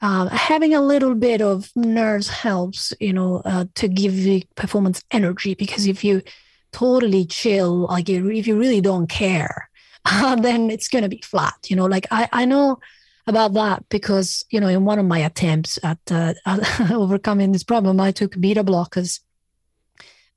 Um, 0.00 0.28
having 0.28 0.74
a 0.74 0.80
little 0.80 1.14
bit 1.14 1.40
of 1.40 1.70
nerves 1.76 2.28
helps, 2.28 2.92
you 2.98 3.12
know, 3.12 3.42
uh, 3.44 3.66
to 3.76 3.88
give 3.88 4.14
the 4.16 4.44
performance 4.56 5.04
energy 5.12 5.54
because 5.54 5.86
if 5.86 6.02
you 6.02 6.22
totally 6.72 7.24
chill, 7.24 7.86
like 7.86 8.08
if 8.08 8.46
you 8.46 8.58
really 8.58 8.80
don't 8.80 9.08
care, 9.08 9.70
uh, 10.04 10.34
then 10.36 10.70
it's 10.70 10.88
going 10.88 11.02
to 11.02 11.08
be 11.08 11.22
flat. 11.22 11.54
You 11.68 11.76
know, 11.76 11.86
like 11.86 12.06
I, 12.10 12.28
I 12.32 12.44
know 12.46 12.78
about 13.28 13.54
that 13.54 13.88
because, 13.88 14.44
you 14.50 14.60
know, 14.60 14.66
in 14.68 14.84
one 14.84 14.98
of 14.98 15.06
my 15.06 15.18
attempts 15.20 15.78
at 15.84 15.98
uh, 16.10 16.34
overcoming 16.92 17.52
this 17.52 17.62
problem, 17.62 18.00
I 18.00 18.10
took 18.10 18.38
beta 18.40 18.64
blockers 18.64 19.20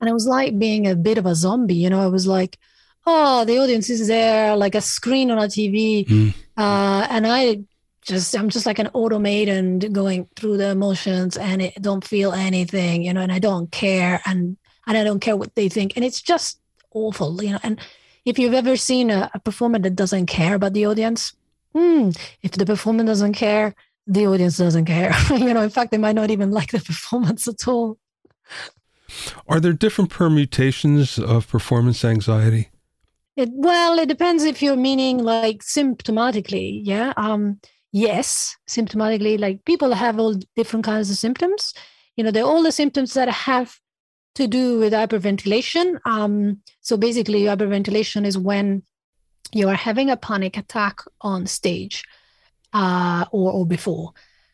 And 0.00 0.08
it 0.08 0.12
was 0.12 0.26
like 0.26 0.58
being 0.58 0.86
a 0.86 0.94
bit 0.94 1.18
of 1.18 1.26
a 1.26 1.34
zombie, 1.34 1.74
you 1.74 1.90
know, 1.90 2.00
I 2.00 2.06
was 2.06 2.26
like, 2.26 2.58
oh, 3.06 3.44
the 3.44 3.58
audience 3.58 3.88
is 3.88 4.08
there, 4.08 4.56
like 4.56 4.74
a 4.74 4.80
screen 4.80 5.30
on 5.30 5.38
a 5.38 5.42
TV. 5.42 6.06
Mm. 6.06 6.34
Uh, 6.56 7.06
and 7.08 7.26
I 7.26 7.60
just, 8.02 8.36
I'm 8.36 8.48
just 8.48 8.66
like 8.66 8.78
an 8.78 8.88
automaton 8.88 9.78
going 9.78 10.28
through 10.36 10.56
the 10.56 10.70
emotions 10.70 11.36
and 11.36 11.62
it 11.62 11.80
don't 11.80 12.04
feel 12.04 12.32
anything, 12.32 13.02
you 13.02 13.14
know, 13.14 13.20
and 13.20 13.32
I 13.32 13.38
don't 13.38 13.70
care. 13.70 14.20
And, 14.26 14.56
and 14.86 14.98
I 14.98 15.04
don't 15.04 15.20
care 15.20 15.36
what 15.36 15.54
they 15.54 15.68
think. 15.68 15.92
And 15.96 16.04
it's 16.04 16.20
just 16.20 16.60
awful, 16.92 17.42
you 17.42 17.52
know. 17.52 17.60
And 17.62 17.80
if 18.24 18.38
you've 18.38 18.54
ever 18.54 18.76
seen 18.76 19.10
a, 19.10 19.30
a 19.34 19.38
performer 19.38 19.78
that 19.78 19.94
doesn't 19.94 20.26
care 20.26 20.54
about 20.54 20.72
the 20.72 20.86
audience, 20.86 21.32
hmm, 21.74 22.10
if 22.42 22.52
the 22.52 22.66
performer 22.66 23.04
doesn't 23.04 23.34
care, 23.34 23.74
the 24.08 24.26
audience 24.26 24.56
doesn't 24.56 24.86
care. 24.86 25.12
you 25.30 25.54
know, 25.54 25.62
in 25.62 25.70
fact, 25.70 25.92
they 25.92 25.98
might 25.98 26.14
not 26.14 26.30
even 26.30 26.50
like 26.50 26.72
the 26.72 26.80
performance 26.84 27.46
at 27.46 27.68
all. 27.68 27.98
Are 29.48 29.60
there 29.60 29.72
different 29.72 30.10
permutations 30.10 31.18
of 31.18 31.46
performance 31.48 32.04
anxiety? 32.04 32.70
It, 33.36 33.50
well, 33.52 33.98
it 33.98 34.08
depends 34.08 34.44
if 34.44 34.62
you're 34.62 34.76
meaning 34.76 35.18
like 35.18 35.58
symptomatically. 35.58 36.80
Yeah. 36.84 37.12
Um, 37.16 37.60
yes, 37.92 38.56
symptomatically, 38.68 39.38
like 39.38 39.64
people 39.64 39.92
have 39.92 40.18
all 40.18 40.34
different 40.56 40.84
kinds 40.84 41.10
of 41.10 41.16
symptoms. 41.16 41.74
You 42.16 42.24
know, 42.24 42.30
they're 42.30 42.44
all 42.44 42.62
the 42.62 42.72
symptoms 42.72 43.12
that 43.14 43.28
have 43.28 43.78
to 44.36 44.46
do 44.46 44.78
with 44.78 44.92
hyperventilation. 44.92 45.98
Um, 46.04 46.62
so 46.80 46.96
basically, 46.96 47.42
hyperventilation 47.42 48.24
is 48.24 48.38
when 48.38 48.82
you 49.52 49.68
are 49.68 49.74
having 49.74 50.10
a 50.10 50.16
panic 50.16 50.56
attack 50.56 51.00
on 51.20 51.46
stage 51.46 52.04
uh, 52.72 53.26
or, 53.32 53.52
or 53.52 53.66
before 53.66 54.12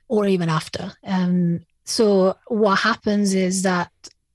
or 0.09 0.27
even 0.27 0.49
after. 0.49 0.93
Um, 1.05 1.61
so 1.85 2.37
what 2.49 2.81
happens 2.81 3.35
is 3.35 3.63
that 3.63 3.91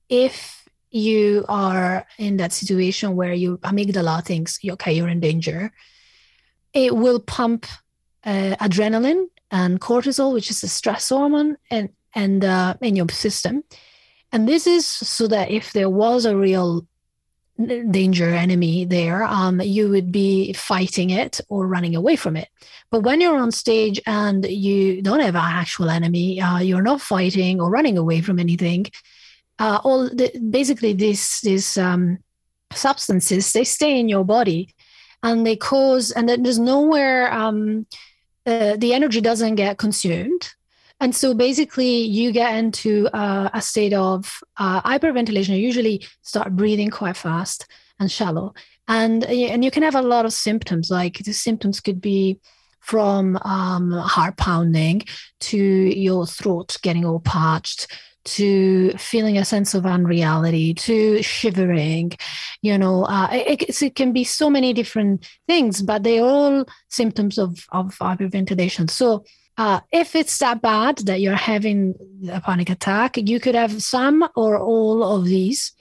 if 0.08 0.67
you 0.90 1.44
are 1.48 2.06
in 2.18 2.36
that 2.38 2.52
situation 2.52 3.16
where 3.16 3.32
your 3.32 3.58
amygdala 3.58 4.24
thinks, 4.24 4.58
okay, 4.68 4.92
you're 4.92 5.08
in 5.08 5.20
danger, 5.20 5.72
it 6.72 6.94
will 6.94 7.20
pump 7.20 7.66
uh, 8.24 8.56
adrenaline 8.60 9.26
and 9.50 9.80
cortisol, 9.80 10.32
which 10.32 10.50
is 10.50 10.62
a 10.62 10.68
stress 10.68 11.08
hormone, 11.08 11.56
and 11.70 11.90
and 12.14 12.44
uh, 12.44 12.74
in 12.80 12.96
your 12.96 13.08
system. 13.10 13.64
And 14.32 14.48
this 14.48 14.66
is 14.66 14.86
so 14.86 15.26
that 15.28 15.50
if 15.50 15.72
there 15.72 15.90
was 15.90 16.24
a 16.24 16.36
real 16.36 16.86
danger 17.90 18.30
enemy 18.30 18.84
there, 18.84 19.24
um, 19.24 19.60
you 19.60 19.88
would 19.88 20.12
be 20.12 20.52
fighting 20.52 21.10
it 21.10 21.40
or 21.48 21.66
running 21.66 21.96
away 21.96 22.14
from 22.14 22.36
it. 22.36 22.48
But 22.90 23.00
when 23.00 23.20
you're 23.20 23.38
on 23.38 23.50
stage 23.50 24.00
and 24.06 24.46
you 24.46 25.02
don't 25.02 25.20
have 25.20 25.34
an 25.34 25.42
actual 25.42 25.90
enemy, 25.90 26.40
uh, 26.40 26.58
you're 26.60 26.82
not 26.82 27.00
fighting 27.00 27.60
or 27.60 27.68
running 27.68 27.98
away 27.98 28.20
from 28.20 28.38
anything. 28.38 28.86
Uh, 29.58 29.80
all 29.84 30.08
the, 30.08 30.30
basically 30.50 30.92
these 30.92 31.40
these 31.40 31.76
um, 31.76 32.18
substances 32.72 33.52
they 33.52 33.64
stay 33.64 33.98
in 33.98 34.08
your 34.08 34.24
body, 34.24 34.74
and 35.22 35.46
they 35.46 35.56
cause 35.56 36.10
and 36.12 36.28
then 36.28 36.42
there's 36.42 36.58
nowhere 36.58 37.32
um, 37.32 37.86
uh, 38.46 38.76
the 38.76 38.94
energy 38.94 39.20
doesn't 39.20 39.56
get 39.56 39.78
consumed 39.78 40.54
and 41.00 41.14
so 41.14 41.32
basically, 41.32 42.00
you 42.00 42.32
get 42.32 42.56
into 42.56 43.06
uh, 43.08 43.50
a 43.54 43.62
state 43.62 43.92
of 43.92 44.40
uh, 44.56 44.82
hyperventilation. 44.82 45.50
You 45.50 45.66
usually 45.66 46.04
start 46.22 46.56
breathing 46.56 46.90
quite 46.90 47.16
fast 47.16 47.66
and 48.00 48.10
shallow, 48.10 48.54
and 48.88 49.24
and 49.24 49.64
you 49.64 49.70
can 49.70 49.84
have 49.84 49.94
a 49.94 50.02
lot 50.02 50.24
of 50.24 50.32
symptoms. 50.32 50.90
Like 50.90 51.18
the 51.18 51.32
symptoms 51.32 51.80
could 51.80 52.00
be 52.00 52.40
from 52.80 53.36
um, 53.42 53.92
heart 53.92 54.36
pounding 54.36 55.02
to 55.40 55.58
your 55.58 56.26
throat 56.26 56.76
getting 56.82 57.04
all 57.04 57.20
parched 57.20 57.86
to 58.36 58.90
feeling 58.92 59.38
a 59.38 59.44
sense 59.44 59.74
of 59.74 59.86
unreality 59.86 60.74
to 60.74 61.22
shivering 61.22 62.12
you 62.62 62.76
know 62.76 63.04
uh, 63.04 63.28
it, 63.32 63.82
it, 63.82 63.94
can 63.94 64.12
be 64.12 64.24
so 64.24 64.50
many 64.50 64.72
different 64.72 65.28
things 65.46 65.82
but 65.82 66.02
they're 66.02 66.24
all 66.24 66.64
symptoms 66.88 67.38
of, 67.38 67.66
of 67.72 67.96
hyperventilation 67.98 68.90
so 68.90 69.24
uh, 69.58 69.80
if 69.90 70.14
it's 70.14 70.38
that 70.38 70.62
bad 70.62 70.98
that 70.98 71.20
you're 71.20 71.34
having 71.34 71.96
a 72.30 72.40
panic 72.40 72.70
attack, 72.70 73.16
you 73.16 73.40
could 73.40 73.56
have 73.56 73.82
some 73.82 74.26
or 74.36 74.56
all 74.56 75.02
of 75.02 75.24
these. 75.24 75.72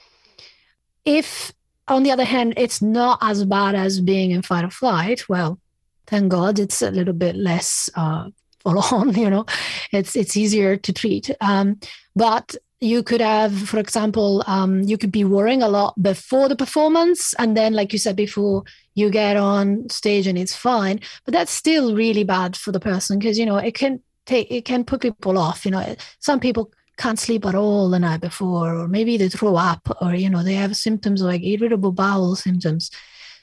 If, 1.06 1.54
on 1.88 2.02
the 2.02 2.10
other 2.10 2.24
hand, 2.24 2.56
it's 2.58 2.82
not 2.82 3.20
as 3.22 3.46
bad 3.46 3.76
as 3.76 4.02
being 4.02 4.32
in 4.32 4.42
fight 4.42 4.66
or 4.66 4.72
flight, 4.72 5.30
well, 5.30 5.60
thank 6.08 6.30
God 6.30 6.58
it's 6.58 6.82
a 6.82 6.90
little 6.90 7.14
bit 7.14 7.36
less 7.36 7.88
uh, 7.94 8.30
on. 8.92 9.16
You 9.16 9.30
know, 9.30 9.46
it's 9.92 10.16
it's 10.16 10.38
easier 10.38 10.78
to 10.78 10.94
treat. 10.94 11.32
Um, 11.42 11.80
but 12.16 12.56
you 12.80 13.02
could 13.02 13.22
have, 13.22 13.58
for 13.68 13.80
example, 13.80 14.44
um, 14.46 14.84
you 14.84 14.98
could 14.98 15.12
be 15.12 15.24
worrying 15.24 15.64
a 15.64 15.68
lot 15.68 16.00
before 16.02 16.48
the 16.48 16.56
performance, 16.56 17.34
and 17.40 17.58
then, 17.58 17.74
like 17.74 17.92
you 17.92 18.00
said 18.00 18.16
before, 18.16 18.64
you 18.94 19.10
get 19.10 19.36
on 19.38 19.90
stage 19.90 20.28
and 20.28 20.38
it's 20.38 20.56
fine. 20.56 21.00
But 21.26 21.34
that's 21.34 21.52
still 21.52 21.96
really 21.96 22.24
bad 22.24 22.56
for 22.56 22.72
the 22.72 22.80
person 22.80 23.20
because 23.20 23.40
you 23.40 23.46
know 23.46 23.58
it 23.58 23.74
can 23.74 24.02
take 24.26 24.52
it 24.52 24.66
can 24.66 24.84
put 24.84 25.02
people 25.02 25.38
off. 25.38 25.66
You 25.66 25.72
know, 25.72 25.96
some 26.20 26.40
people 26.40 26.72
can't 26.98 27.20
sleep 27.20 27.46
at 27.46 27.56
all 27.56 27.90
the 27.90 28.00
night 28.00 28.22
before, 28.22 28.76
or 28.76 28.88
maybe 28.88 29.18
they 29.18 29.30
throw 29.30 29.56
up, 29.56 29.98
or 30.02 30.14
you 30.14 30.30
know 30.30 30.44
they 30.44 30.56
have 30.56 30.76
symptoms 30.76 31.22
like 31.22 31.44
irritable 31.44 31.92
bowel 31.92 32.36
symptoms. 32.36 32.92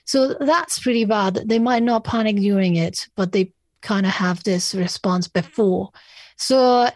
So 0.06 0.34
that's 0.34 0.78
pretty 0.78 1.06
bad. 1.06 1.40
They 1.46 1.58
might 1.58 1.82
not 1.82 2.04
panic 2.04 2.36
during 2.36 2.76
it, 2.76 3.08
but 3.16 3.32
they 3.32 3.52
kind 3.84 4.06
of 4.06 4.12
have 4.12 4.42
this 4.42 4.74
response 4.74 5.28
before. 5.28 5.90
So 6.36 6.88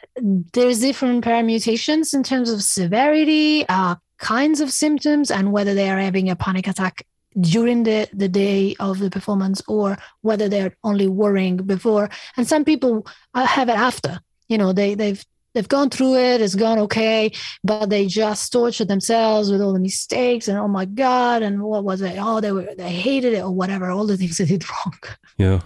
there's 0.53 0.81
different 0.81 1.23
permutations 1.23 2.13
in 2.13 2.25
terms 2.25 2.51
of 2.51 2.63
severity, 2.63 3.65
uh, 3.69 3.95
kinds 4.19 4.61
of 4.61 4.73
symptoms, 4.73 5.31
and 5.31 5.53
whether 5.53 5.75
they 5.75 5.89
are 5.91 6.01
having 6.01 6.29
a 6.29 6.35
panic 6.35 6.67
attack 6.67 7.07
during 7.41 7.85
the, 7.85 8.09
the 8.13 8.29
day 8.29 8.75
of 8.81 8.99
the 8.99 9.11
performance 9.11 9.63
or 9.69 9.97
whether 10.23 10.49
they're 10.49 10.77
only 10.83 11.07
worrying 11.07 11.59
before. 11.59 12.11
And 12.37 12.49
some 12.49 12.65
people 12.65 13.07
uh, 13.35 13.47
have 13.47 13.69
it 13.69 13.77
after. 13.77 14.19
You 14.49 14.59
know, 14.59 14.73
they 14.73 14.95
they've 14.95 15.25
they've 15.55 15.69
gone 15.69 15.91
through 15.91 16.17
it, 16.17 16.41
it's 16.41 16.55
gone 16.55 16.79
okay, 16.79 17.31
but 17.63 17.91
they 17.91 18.07
just 18.07 18.51
torture 18.51 18.87
themselves 18.87 19.51
with 19.51 19.61
all 19.61 19.73
the 19.73 19.79
mistakes 19.79 20.49
and 20.49 20.59
oh 20.59 20.69
my 20.69 20.87
god, 20.87 21.43
and 21.43 21.63
what 21.63 21.85
was 21.85 22.01
it? 22.01 22.17
Oh, 22.19 22.41
they 22.41 22.51
were 22.51 22.75
they 22.77 22.91
hated 22.91 23.35
it 23.35 23.45
or 23.45 23.51
whatever, 23.51 23.91
all 23.91 24.07
the 24.07 24.17
things 24.17 24.39
they 24.39 24.47
did 24.47 24.65
wrong. 24.71 24.99
Yeah. 25.37 25.61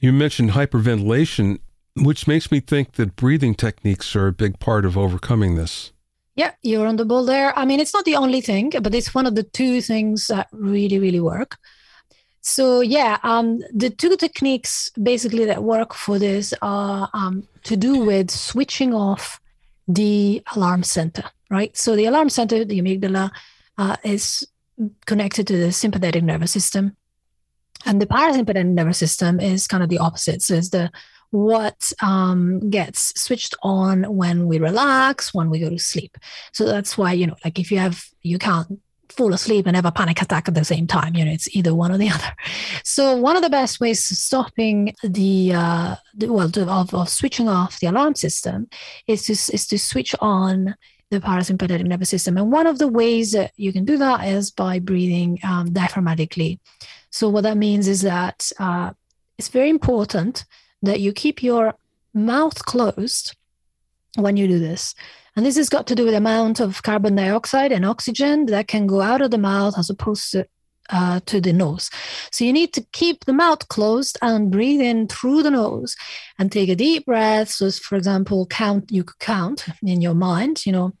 You 0.00 0.12
mentioned 0.12 0.50
hyperventilation 0.50 1.58
which 2.04 2.26
makes 2.26 2.50
me 2.50 2.60
think 2.60 2.92
that 2.92 3.16
breathing 3.16 3.54
techniques 3.54 4.14
are 4.14 4.28
a 4.28 4.32
big 4.32 4.58
part 4.58 4.84
of 4.84 4.96
overcoming 4.96 5.54
this. 5.56 5.92
Yeah, 6.36 6.52
you're 6.62 6.86
on 6.86 6.96
the 6.96 7.04
ball 7.04 7.24
there. 7.24 7.56
I 7.58 7.64
mean, 7.64 7.80
it's 7.80 7.94
not 7.94 8.04
the 8.04 8.14
only 8.14 8.40
thing, 8.40 8.70
but 8.80 8.94
it's 8.94 9.14
one 9.14 9.26
of 9.26 9.34
the 9.34 9.42
two 9.42 9.80
things 9.80 10.28
that 10.28 10.48
really, 10.52 10.98
really 10.98 11.20
work. 11.20 11.58
So 12.40 12.80
yeah, 12.80 13.18
um, 13.24 13.60
the 13.74 13.90
two 13.90 14.16
techniques 14.16 14.90
basically 15.02 15.44
that 15.46 15.64
work 15.64 15.92
for 15.92 16.18
this 16.18 16.54
are 16.62 17.10
um, 17.12 17.46
to 17.64 17.76
do 17.76 18.04
with 18.04 18.30
switching 18.30 18.94
off 18.94 19.40
the 19.88 20.42
alarm 20.54 20.84
center, 20.84 21.24
right? 21.50 21.76
So 21.76 21.96
the 21.96 22.06
alarm 22.06 22.28
center, 22.28 22.64
the 22.64 22.80
amygdala, 22.80 23.30
uh, 23.76 23.96
is 24.04 24.46
connected 25.06 25.46
to 25.48 25.56
the 25.56 25.72
sympathetic 25.72 26.22
nervous 26.22 26.52
system, 26.52 26.96
and 27.86 28.00
the 28.00 28.06
parasympathetic 28.06 28.66
nervous 28.66 28.98
system 28.98 29.40
is 29.40 29.66
kind 29.66 29.82
of 29.82 29.88
the 29.88 29.98
opposite. 29.98 30.42
So 30.42 30.54
it's 30.54 30.70
the 30.70 30.90
what 31.30 31.92
um, 32.02 32.70
gets 32.70 33.20
switched 33.20 33.54
on 33.62 34.04
when 34.04 34.46
we 34.46 34.58
relax, 34.58 35.34
when 35.34 35.50
we 35.50 35.58
go 35.58 35.68
to 35.68 35.78
sleep. 35.78 36.16
So 36.52 36.64
that's 36.64 36.96
why, 36.96 37.12
you 37.12 37.26
know, 37.26 37.36
like 37.44 37.58
if 37.58 37.70
you 37.70 37.78
have, 37.78 38.04
you 38.22 38.38
can't 38.38 38.80
fall 39.10 39.32
asleep 39.34 39.66
and 39.66 39.76
have 39.76 39.84
a 39.84 39.92
panic 39.92 40.22
attack 40.22 40.48
at 40.48 40.54
the 40.54 40.64
same 40.64 40.86
time. 40.86 41.14
You 41.14 41.24
know, 41.24 41.32
it's 41.32 41.54
either 41.54 41.74
one 41.74 41.92
or 41.92 41.98
the 41.98 42.08
other. 42.14 42.34
So 42.82 43.16
one 43.16 43.36
of 43.36 43.42
the 43.42 43.50
best 43.50 43.80
ways 43.80 44.10
of 44.10 44.16
stopping 44.16 44.94
the, 45.02 45.52
uh, 45.54 45.96
the 46.14 46.32
well, 46.32 46.50
of, 46.54 46.94
of 46.94 47.08
switching 47.08 47.48
off 47.48 47.80
the 47.80 47.88
alarm 47.88 48.14
system 48.14 48.68
is 49.06 49.26
to, 49.26 49.32
is 49.32 49.66
to 49.66 49.78
switch 49.78 50.14
on 50.20 50.74
the 51.10 51.20
parasympathetic 51.20 51.84
nervous 51.84 52.10
system. 52.10 52.36
And 52.36 52.52
one 52.52 52.66
of 52.66 52.78
the 52.78 52.88
ways 52.88 53.32
that 53.32 53.52
you 53.56 53.72
can 53.72 53.84
do 53.84 53.96
that 53.96 54.26
is 54.28 54.50
by 54.50 54.78
breathing 54.78 55.38
um, 55.42 55.68
diaphragmatically. 55.68 56.58
So 57.10 57.28
what 57.28 57.42
that 57.42 57.56
means 57.56 57.88
is 57.88 58.02
that 58.02 58.50
uh, 58.58 58.92
it's 59.38 59.48
very 59.48 59.70
important 59.70 60.44
that 60.82 61.00
you 61.00 61.12
keep 61.12 61.42
your 61.42 61.74
mouth 62.14 62.64
closed 62.64 63.36
when 64.16 64.36
you 64.36 64.48
do 64.48 64.58
this. 64.58 64.94
And 65.36 65.46
this 65.46 65.56
has 65.56 65.68
got 65.68 65.86
to 65.86 65.94
do 65.94 66.04
with 66.04 66.12
the 66.12 66.18
amount 66.18 66.58
of 66.58 66.82
carbon 66.82 67.14
dioxide 67.14 67.70
and 67.70 67.86
oxygen 67.86 68.46
that 68.46 68.66
can 68.66 68.86
go 68.86 69.00
out 69.00 69.20
of 69.20 69.30
the 69.30 69.38
mouth 69.38 69.78
as 69.78 69.88
opposed 69.88 70.32
to 70.32 70.46
uh, 70.90 71.20
to 71.26 71.40
the 71.40 71.52
nose. 71.52 71.90
So 72.32 72.44
you 72.44 72.52
need 72.52 72.72
to 72.72 72.86
keep 72.92 73.24
the 73.24 73.32
mouth 73.32 73.68
closed 73.68 74.18
and 74.22 74.50
breathe 74.50 74.80
in 74.80 75.06
through 75.06 75.42
the 75.42 75.50
nose 75.50 75.96
and 76.38 76.50
take 76.50 76.68
a 76.68 76.74
deep 76.74 77.06
breath. 77.06 77.50
So, 77.50 77.70
for 77.70 77.96
example, 77.96 78.46
count, 78.46 78.90
you 78.90 79.04
could 79.04 79.18
count 79.18 79.66
in 79.82 80.00
your 80.00 80.14
mind, 80.14 80.64
you 80.64 80.72
know, 80.72 80.94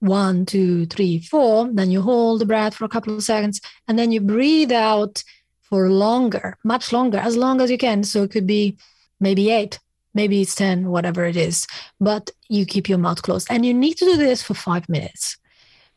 one, 0.00 0.46
two, 0.46 0.86
three, 0.86 1.20
four. 1.20 1.68
Then 1.72 1.90
you 1.90 2.00
hold 2.00 2.40
the 2.40 2.46
breath 2.46 2.74
for 2.74 2.84
a 2.84 2.88
couple 2.88 3.14
of 3.16 3.22
seconds 3.22 3.60
and 3.86 3.98
then 3.98 4.12
you 4.12 4.20
breathe 4.20 4.72
out 4.72 5.22
for 5.68 5.90
longer, 5.90 6.56
much 6.64 6.92
longer, 6.92 7.18
as 7.18 7.36
long 7.36 7.60
as 7.60 7.70
you 7.70 7.78
can. 7.78 8.04
So 8.04 8.22
it 8.22 8.30
could 8.30 8.46
be 8.46 8.76
maybe 9.20 9.50
eight, 9.50 9.78
maybe 10.14 10.40
it's 10.42 10.54
10, 10.54 10.88
whatever 10.88 11.24
it 11.24 11.36
is. 11.36 11.66
But 12.00 12.30
you 12.48 12.64
keep 12.66 12.88
your 12.88 12.98
mouth 12.98 13.22
closed. 13.22 13.48
And 13.50 13.64
you 13.64 13.74
need 13.74 13.96
to 13.98 14.04
do 14.04 14.16
this 14.16 14.42
for 14.42 14.54
five 14.54 14.88
minutes. 14.88 15.36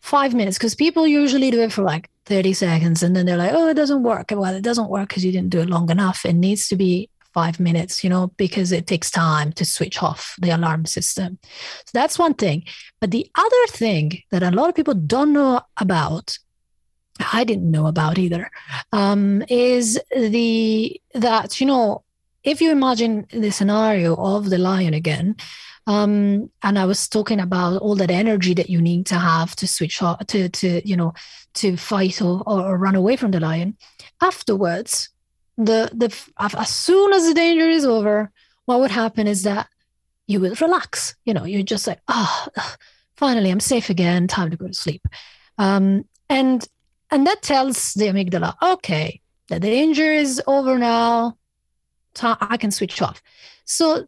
five 0.02 0.34
minutes 0.34 0.58
because 0.58 0.76
people 0.76 1.06
usually 1.06 1.52
do 1.52 1.62
it 1.62 1.72
for 1.72 1.84
like 1.84 2.10
30 2.26 2.54
seconds 2.54 3.04
and 3.04 3.16
then 3.16 3.26
they're 3.26 3.38
like, 3.38 3.54
oh, 3.54 3.68
it 3.70 3.76
doesn't 3.76 4.04
work. 4.04 4.32
Well, 4.32 4.56
it 4.56 4.64
doesn't 4.64 4.90
work 4.90 5.10
because 5.10 5.24
you 5.24 5.32
didn't 5.32 5.52
do 5.52 5.62
it 5.62 5.70
long 5.70 5.90
enough. 5.92 6.26
It 6.26 6.34
needs 6.34 6.68
to 6.70 6.76
be 6.76 7.10
five 7.34 7.60
minutes, 7.60 8.04
you 8.04 8.10
know, 8.10 8.28
because 8.38 8.72
it 8.72 8.88
takes 8.88 9.10
time 9.10 9.54
to 9.54 9.64
switch 9.64 10.02
off 10.02 10.36
the 10.42 10.50
alarm 10.50 10.86
system. 10.86 11.38
So 11.86 11.92
that's 11.94 12.20
one 12.20 12.34
thing. 12.34 12.64
But 13.00 13.12
the 13.12 13.30
other 13.36 13.68
thing 13.68 14.24
that 14.32 14.44
a 14.44 14.52
lot 14.52 14.70
of 14.70 14.76
people 14.76 14.94
don't 14.96 15.34
know 15.34 15.62
about, 15.78 16.38
I 17.34 17.44
didn't 17.44 17.70
know 17.70 17.88
about 17.88 18.18
either, 18.18 18.50
um, 18.92 19.44
is 19.50 20.00
the 20.16 21.00
that, 21.14 21.60
you 21.60 21.68
know, 21.68 22.04
if 22.44 22.62
you 22.62 22.72
imagine 22.72 23.28
the 23.32 23.52
scenario 23.52 24.16
of 24.16 24.50
the 24.50 24.58
lion 24.58 24.94
again, 24.94 25.36
um, 25.88 26.50
and 26.64 26.80
I 26.80 26.86
was 26.86 27.08
talking 27.08 27.40
about 27.40 27.82
all 27.82 27.96
that 27.96 28.12
energy 28.12 28.54
that 28.54 28.70
you 28.70 28.82
need 28.82 29.06
to 29.08 29.16
have 29.16 29.56
to 29.58 29.68
switch 29.68 30.00
to, 30.00 30.50
to 30.50 30.88
you 30.88 30.96
know, 30.96 31.14
to 31.56 31.76
fight 31.78 32.22
or, 32.22 32.44
or 32.46 32.78
run 32.78 32.96
away 32.96 33.16
from 33.16 33.32
the 33.32 33.40
lion. 33.40 33.78
Afterwards, 34.22 35.10
the 35.58 35.90
the 35.94 36.16
as 36.40 36.70
soon 36.70 37.14
as 37.14 37.28
the 37.28 37.34
danger 37.34 37.68
is 37.68 37.86
over, 37.86 38.32
what 38.66 38.80
would 38.80 38.92
happen 38.92 39.28
is 39.28 39.44
that 39.44 39.68
you 40.28 40.40
will 40.40 40.56
relax. 40.62 41.16
You 41.26 41.34
know, 41.34 41.46
you're 41.46 41.64
just 41.64 41.88
like, 41.88 42.00
oh, 42.08 42.48
finally, 43.16 43.50
I'm 43.50 43.60
safe 43.60 43.90
again. 43.90 44.28
Time 44.28 44.52
to 44.52 44.58
go 44.58 44.68
to 44.68 44.74
sleep. 44.74 45.06
Um, 45.58 46.06
and 46.30 46.68
and 47.12 47.28
that 47.28 47.42
tells 47.42 47.94
the 47.94 48.06
amygdala, 48.06 48.56
okay, 48.62 49.22
the 49.50 49.60
danger 49.60 50.12
is 50.12 50.42
over 50.48 50.78
now. 50.78 51.38
I 52.24 52.58
can 52.58 52.72
switch 52.72 53.02
off. 53.02 53.22
So 53.66 54.08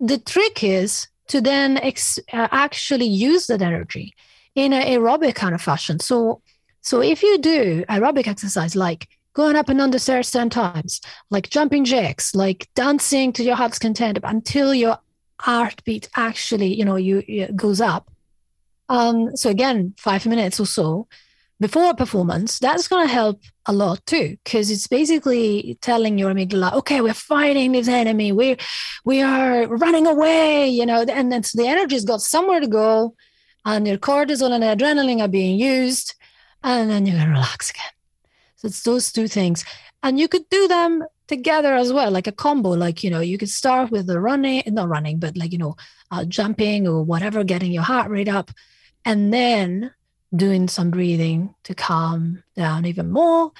the 0.00 0.18
trick 0.18 0.62
is 0.62 1.08
to 1.28 1.40
then 1.40 1.78
ex- 1.78 2.18
uh, 2.32 2.48
actually 2.50 3.06
use 3.06 3.46
that 3.46 3.62
energy 3.62 4.14
in 4.54 4.72
an 4.72 4.82
aerobic 4.82 5.34
kind 5.34 5.54
of 5.54 5.62
fashion. 5.62 5.98
So, 6.00 6.42
so 6.80 7.00
if 7.00 7.22
you 7.22 7.38
do 7.38 7.84
aerobic 7.88 8.26
exercise 8.26 8.76
like 8.76 9.08
going 9.32 9.56
up 9.56 9.68
and 9.68 9.78
down 9.78 9.90
the 9.90 9.98
stairs 9.98 10.30
10 10.30 10.50
times, 10.50 11.00
like 11.30 11.50
jumping 11.50 11.84
jacks, 11.84 12.34
like 12.34 12.68
dancing 12.74 13.32
to 13.32 13.42
your 13.42 13.56
heart's 13.56 13.78
content 13.78 14.18
until 14.22 14.74
your 14.74 14.98
heartbeat 15.40 16.08
actually, 16.16 16.74
you 16.74 16.84
know, 16.84 16.96
you, 16.96 17.22
you 17.26 17.48
goes 17.48 17.80
up. 17.80 18.10
Um, 18.88 19.36
so 19.36 19.50
again, 19.50 19.94
five 19.96 20.26
minutes 20.26 20.60
or 20.60 20.66
so, 20.66 21.08
before 21.60 21.90
a 21.90 21.94
performance, 21.94 22.58
that's 22.58 22.88
going 22.88 23.06
to 23.06 23.12
help 23.12 23.40
a 23.66 23.72
lot 23.72 24.04
too, 24.06 24.36
because 24.44 24.70
it's 24.70 24.86
basically 24.86 25.78
telling 25.80 26.18
your 26.18 26.32
amygdala, 26.32 26.72
okay, 26.74 27.00
we're 27.00 27.14
fighting 27.14 27.72
this 27.72 27.88
enemy, 27.88 28.32
we 28.32 28.56
we 29.04 29.22
are 29.22 29.66
running 29.66 30.06
away, 30.06 30.68
you 30.68 30.84
know, 30.84 31.02
and 31.02 31.30
then 31.30 31.42
so 31.42 31.62
the 31.62 31.68
energy's 31.68 32.04
got 32.04 32.20
somewhere 32.20 32.60
to 32.60 32.66
go, 32.66 33.14
and 33.64 33.86
your 33.86 33.98
cortisol 33.98 34.52
and 34.52 34.64
adrenaline 34.64 35.22
are 35.22 35.28
being 35.28 35.58
used, 35.58 36.14
and 36.62 36.90
then 36.90 37.06
you're 37.06 37.18
gonna 37.18 37.30
relax 37.30 37.70
again. 37.70 37.92
So 38.56 38.66
it's 38.66 38.82
those 38.82 39.12
two 39.12 39.28
things, 39.28 39.64
and 40.02 40.18
you 40.18 40.28
could 40.28 40.48
do 40.50 40.68
them 40.68 41.04
together 41.28 41.74
as 41.74 41.92
well, 41.92 42.10
like 42.10 42.26
a 42.26 42.32
combo. 42.32 42.70
Like 42.70 43.04
you 43.04 43.10
know, 43.10 43.20
you 43.20 43.38
could 43.38 43.48
start 43.48 43.90
with 43.90 44.06
the 44.06 44.20
running, 44.20 44.62
not 44.66 44.88
running, 44.88 45.18
but 45.20 45.36
like 45.36 45.52
you 45.52 45.58
know, 45.58 45.76
uh, 46.10 46.24
jumping 46.24 46.88
or 46.88 47.02
whatever, 47.04 47.44
getting 47.44 47.72
your 47.72 47.84
heart 47.84 48.10
rate 48.10 48.28
up, 48.28 48.50
and 49.04 49.32
then 49.32 49.92
doing 50.34 50.68
some 50.68 50.90
breathing 50.90 51.54
to 51.64 51.74
calm 51.74 52.42
down 52.56 52.86
even 52.86 53.10
more. 53.10 53.52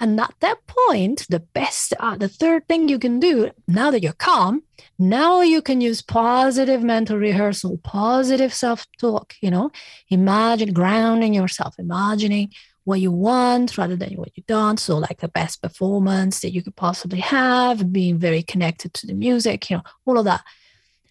And 0.00 0.20
at 0.20 0.34
that 0.40 0.64
point, 0.66 1.26
the 1.28 1.40
best, 1.40 1.92
uh, 1.98 2.16
the 2.16 2.28
third 2.28 2.68
thing 2.68 2.88
you 2.88 3.00
can 3.00 3.18
do 3.18 3.50
now 3.66 3.90
that 3.90 4.02
you're 4.02 4.12
calm, 4.12 4.62
now 4.98 5.40
you 5.40 5.60
can 5.60 5.80
use 5.80 6.02
positive 6.02 6.84
mental 6.84 7.18
rehearsal, 7.18 7.78
positive 7.78 8.54
self 8.54 8.86
talk. 9.00 9.34
You 9.40 9.50
know, 9.50 9.70
imagine 10.08 10.72
grounding 10.72 11.34
yourself, 11.34 11.74
imagining 11.78 12.52
what 12.84 13.00
you 13.00 13.10
want 13.10 13.76
rather 13.76 13.96
than 13.96 14.14
what 14.14 14.36
you 14.36 14.44
don't. 14.46 14.78
So, 14.78 14.98
like 14.98 15.20
the 15.20 15.28
best 15.28 15.60
performance 15.60 16.40
that 16.40 16.52
you 16.52 16.62
could 16.62 16.76
possibly 16.76 17.20
have, 17.20 17.92
being 17.92 18.18
very 18.18 18.42
connected 18.42 18.94
to 18.94 19.06
the 19.06 19.14
music, 19.14 19.68
you 19.68 19.78
know, 19.78 19.82
all 20.06 20.18
of 20.18 20.26
that. 20.26 20.44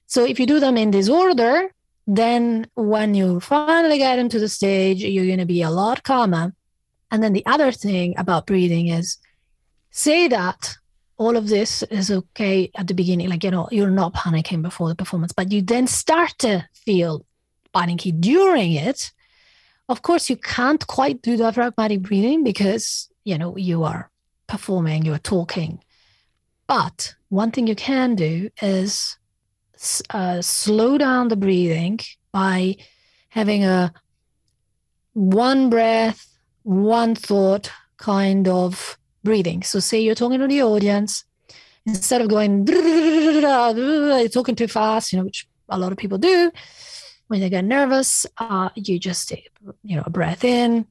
So, 0.06 0.26
if 0.26 0.40
you 0.40 0.46
do 0.46 0.62
them 0.62 0.78
in 0.78 0.92
this 0.92 1.10
order, 1.10 1.70
then 2.08 2.68
when 2.76 3.14
you 3.14 3.42
finally 3.42 3.98
get 3.98 4.18
into 4.18 4.40
the 4.40 4.48
stage, 4.48 5.04
you're 5.04 5.26
going 5.26 5.40
to 5.40 5.46
be 5.46 5.62
a 5.62 5.70
lot 5.70 6.04
calmer. 6.04 6.54
And 7.12 7.22
then 7.22 7.34
the 7.34 7.46
other 7.46 7.72
thing 7.72 8.16
about 8.18 8.48
breathing 8.48 8.88
is 8.88 9.18
say 9.92 10.30
that 10.30 10.78
all 11.18 11.36
of 11.36 11.50
this 11.50 11.84
is 11.84 12.10
okay 12.10 12.72
at 12.76 12.88
the 12.88 12.94
beginning, 12.94 13.28
like, 13.28 13.44
you 13.44 13.52
know, 13.52 13.68
you're 13.72 13.90
not 13.90 14.14
panicking 14.14 14.62
before 14.62 14.88
the 14.88 14.96
performance, 14.96 15.34
but 15.34 15.52
you 15.52 15.62
then 15.62 15.88
start 15.88 16.34
to 16.40 16.68
feel 16.74 17.26
panicky 17.74 18.12
during 18.12 18.74
it. 18.74 19.12
Of 19.90 20.02
course, 20.02 20.30
you 20.30 20.38
can't 20.38 20.86
quite 20.88 21.22
do 21.22 21.36
the 21.36 21.44
diaphragmatic 21.44 22.04
breathing 22.04 22.44
because, 22.44 23.10
you 23.24 23.38
know, 23.38 23.58
you 23.58 23.84
are 23.84 24.12
performing, 24.48 25.06
you're 25.06 25.18
talking. 25.18 25.84
But 26.68 27.16
one 27.30 27.52
thing 27.52 27.68
you 27.68 27.76
can 27.76 28.16
do 28.16 28.50
is 28.62 29.18
uh, 30.10 30.42
slow 30.42 30.98
down 30.98 31.28
the 31.28 31.36
breathing 31.36 32.00
by 32.32 32.76
having 33.30 33.64
a 33.64 33.94
one 35.14 35.70
breath, 35.70 36.28
one 36.64 37.16
thought 37.16 37.72
kind 37.98 38.48
of 38.48 38.98
breathing. 39.24 39.64
So, 39.64 39.80
say 39.80 40.00
you're 40.00 40.16
talking 40.16 40.40
to 40.40 40.48
the 40.48 40.64
audience, 40.64 41.24
instead 41.86 42.22
of 42.22 42.30
going 42.30 42.68
you're 42.68 44.30
talking 44.30 44.56
too 44.56 44.68
fast, 44.68 45.12
you 45.12 45.20
know, 45.20 45.26
which 45.26 45.48
a 45.70 45.78
lot 45.78 45.92
of 45.92 45.98
people 45.98 46.18
do 46.18 46.52
when 47.28 47.42
they 47.42 47.50
get 47.50 47.66
nervous, 47.66 48.26
uh, 48.38 48.70
you 48.76 49.00
just 49.00 49.30
take, 49.30 49.50
you 49.84 49.96
know, 49.96 50.04
a 50.06 50.10
breath 50.10 50.44
in, 50.44 50.88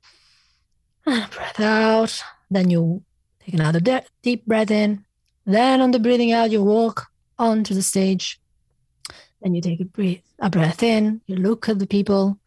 and 1.07 1.31
breath 1.31 1.61
out. 1.61 2.23
Then 2.51 2.71
you 2.71 3.03
take 3.45 3.55
another 3.55 3.81
de- 3.81 4.05
deep 4.23 4.47
breath 4.47 4.71
in. 4.71 5.05
Then 5.45 5.81
on 5.81 5.91
the 5.91 5.99
breathing 5.99 6.33
out, 6.33 6.51
you 6.51 6.63
walk 6.63 7.07
onto 7.39 7.75
the 7.75 7.83
stage 7.83 8.41
then 9.41 9.55
you 9.55 9.61
take 9.61 9.81
a 9.81 9.85
breath, 9.85 10.23
a 10.39 10.51
breath 10.51 10.83
in, 10.83 11.21
you 11.27 11.37
look 11.37 11.69
at 11.69 11.79
the 11.79 11.87
people, 11.87 12.39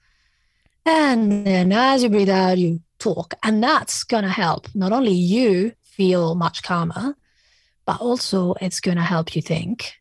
and 0.85 1.45
then 1.45 1.71
as 1.71 2.03
you 2.03 2.09
breathe 2.09 2.29
out, 2.29 2.57
you 2.57 2.81
talk. 2.97 3.35
And 3.43 3.63
that's 3.63 4.03
to 4.23 4.29
help 4.29 4.67
not 4.73 4.91
only 4.91 5.13
you 5.13 5.73
feel 5.83 6.35
much 6.35 6.63
calmer, 6.63 7.15
but 7.85 8.01
also 8.01 8.55
it's 8.61 8.79
to 8.97 9.03
help 9.03 9.35
you 9.35 9.41
think. 9.41 9.93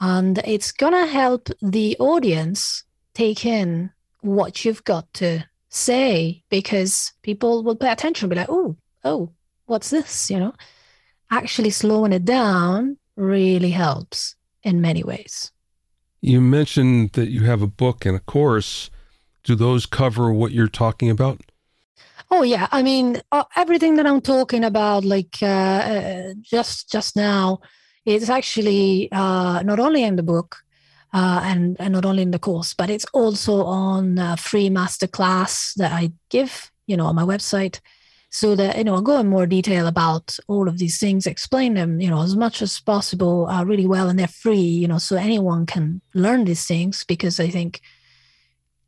And 0.00 0.38
it's 0.38 0.72
to 0.92 1.06
help 1.06 1.48
the 1.62 1.96
audience 1.98 2.84
take 3.14 3.46
in 3.46 3.90
what 4.20 4.64
you've 4.64 4.84
got 4.84 5.12
to 5.14 5.44
say 5.68 6.42
because 6.48 7.12
people 7.22 7.62
will 7.62 7.76
pay 7.76 7.90
attention, 7.90 8.28
be 8.28 8.36
like, 8.36 8.48
oh, 8.48 8.76
oh, 9.04 9.30
what's 9.66 9.90
this? 9.90 10.30
You 10.30 10.40
know, 10.40 10.54
actually 11.30 11.70
slowing 11.70 12.12
it 12.12 12.24
down 12.24 12.98
really 13.16 13.70
helps 13.70 14.36
in 14.62 14.80
many 14.80 15.02
ways. 15.02 15.52
You 16.24 16.40
mentioned 16.40 17.10
that 17.12 17.28
you 17.28 17.42
have 17.44 17.60
a 17.60 17.66
book 17.66 18.06
and 18.06 18.16
a 18.16 18.18
course. 18.18 18.88
Do 19.42 19.54
those 19.54 19.84
cover 19.84 20.32
what 20.32 20.52
you're 20.52 20.68
talking 20.68 21.10
about? 21.10 21.42
Oh 22.30 22.42
yeah, 22.42 22.66
I 22.72 22.82
mean 22.82 23.20
uh, 23.30 23.44
everything 23.56 23.96
that 23.96 24.06
I'm 24.06 24.22
talking 24.22 24.64
about, 24.64 25.04
like 25.04 25.36
uh, 25.42 25.46
uh, 25.46 26.34
just 26.40 26.90
just 26.90 27.14
now, 27.14 27.60
is 28.06 28.30
actually 28.30 29.10
uh, 29.12 29.60
not 29.64 29.78
only 29.78 30.02
in 30.02 30.16
the 30.16 30.22
book 30.22 30.56
uh, 31.12 31.42
and 31.44 31.76
and 31.78 31.92
not 31.92 32.06
only 32.06 32.22
in 32.22 32.30
the 32.30 32.38
course, 32.38 32.72
but 32.72 32.88
it's 32.88 33.06
also 33.12 33.62
on 33.64 34.16
a 34.16 34.38
free 34.38 34.70
masterclass 34.70 35.74
that 35.74 35.92
I 35.92 36.12
give, 36.30 36.72
you 36.86 36.96
know, 36.96 37.04
on 37.04 37.16
my 37.16 37.24
website 37.24 37.80
so 38.34 38.56
that 38.56 38.76
you 38.76 38.82
know 38.82 38.94
I'll 38.94 39.00
go 39.00 39.20
in 39.20 39.28
more 39.28 39.46
detail 39.46 39.86
about 39.86 40.36
all 40.48 40.68
of 40.68 40.78
these 40.78 40.98
things, 40.98 41.24
explain 41.24 41.74
them 41.74 42.00
you 42.00 42.10
know 42.10 42.20
as 42.20 42.34
much 42.34 42.62
as 42.62 42.80
possible 42.80 43.46
uh, 43.46 43.64
really 43.64 43.86
well, 43.86 44.08
and 44.08 44.18
they're 44.18 44.26
free, 44.26 44.56
you 44.82 44.88
know, 44.88 44.98
so 44.98 45.14
anyone 45.14 45.66
can 45.66 46.00
learn 46.14 46.44
these 46.44 46.66
things 46.66 47.04
because 47.04 47.38
I 47.38 47.48
think 47.48 47.80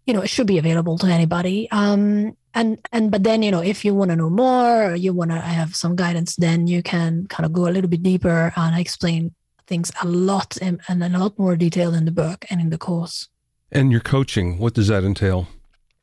you 0.05 0.13
know 0.13 0.21
it 0.21 0.31
should 0.31 0.49
be 0.49 0.59
available 0.59 0.99
to 0.99 1.07
anybody. 1.07 1.71
Um, 1.71 2.37
and 2.55 2.79
and 2.91 3.13
but 3.13 3.23
then 3.23 3.45
you 3.45 3.53
know 3.53 3.63
if 3.63 3.85
you 3.85 3.95
want 3.95 4.11
to 4.11 4.17
know 4.17 4.31
more 4.31 4.91
or 4.91 4.95
you 4.97 5.13
want 5.15 5.31
to 5.31 5.39
have 5.39 5.77
some 5.77 5.95
guidance, 5.95 6.35
then 6.35 6.67
you 6.67 6.83
can 6.83 7.29
kind 7.29 7.47
of 7.47 7.53
go 7.53 7.69
a 7.69 7.75
little 7.75 7.89
bit 7.89 8.03
deeper 8.03 8.53
and 8.57 8.77
explain 8.77 9.33
things 9.69 9.93
a 10.03 10.07
lot 10.09 10.57
and 10.61 10.81
in 10.89 11.03
a 11.03 11.19
lot 11.19 11.39
more 11.39 11.55
detail 11.55 11.95
in 11.95 12.05
the 12.05 12.11
book 12.11 12.45
and 12.51 12.61
in 12.61 12.71
the 12.71 12.79
course. 12.79 13.29
And 13.71 13.93
your 13.93 14.01
coaching, 14.01 14.59
what 14.59 14.75
does 14.75 14.89
that 14.89 15.05
entail? 15.05 15.47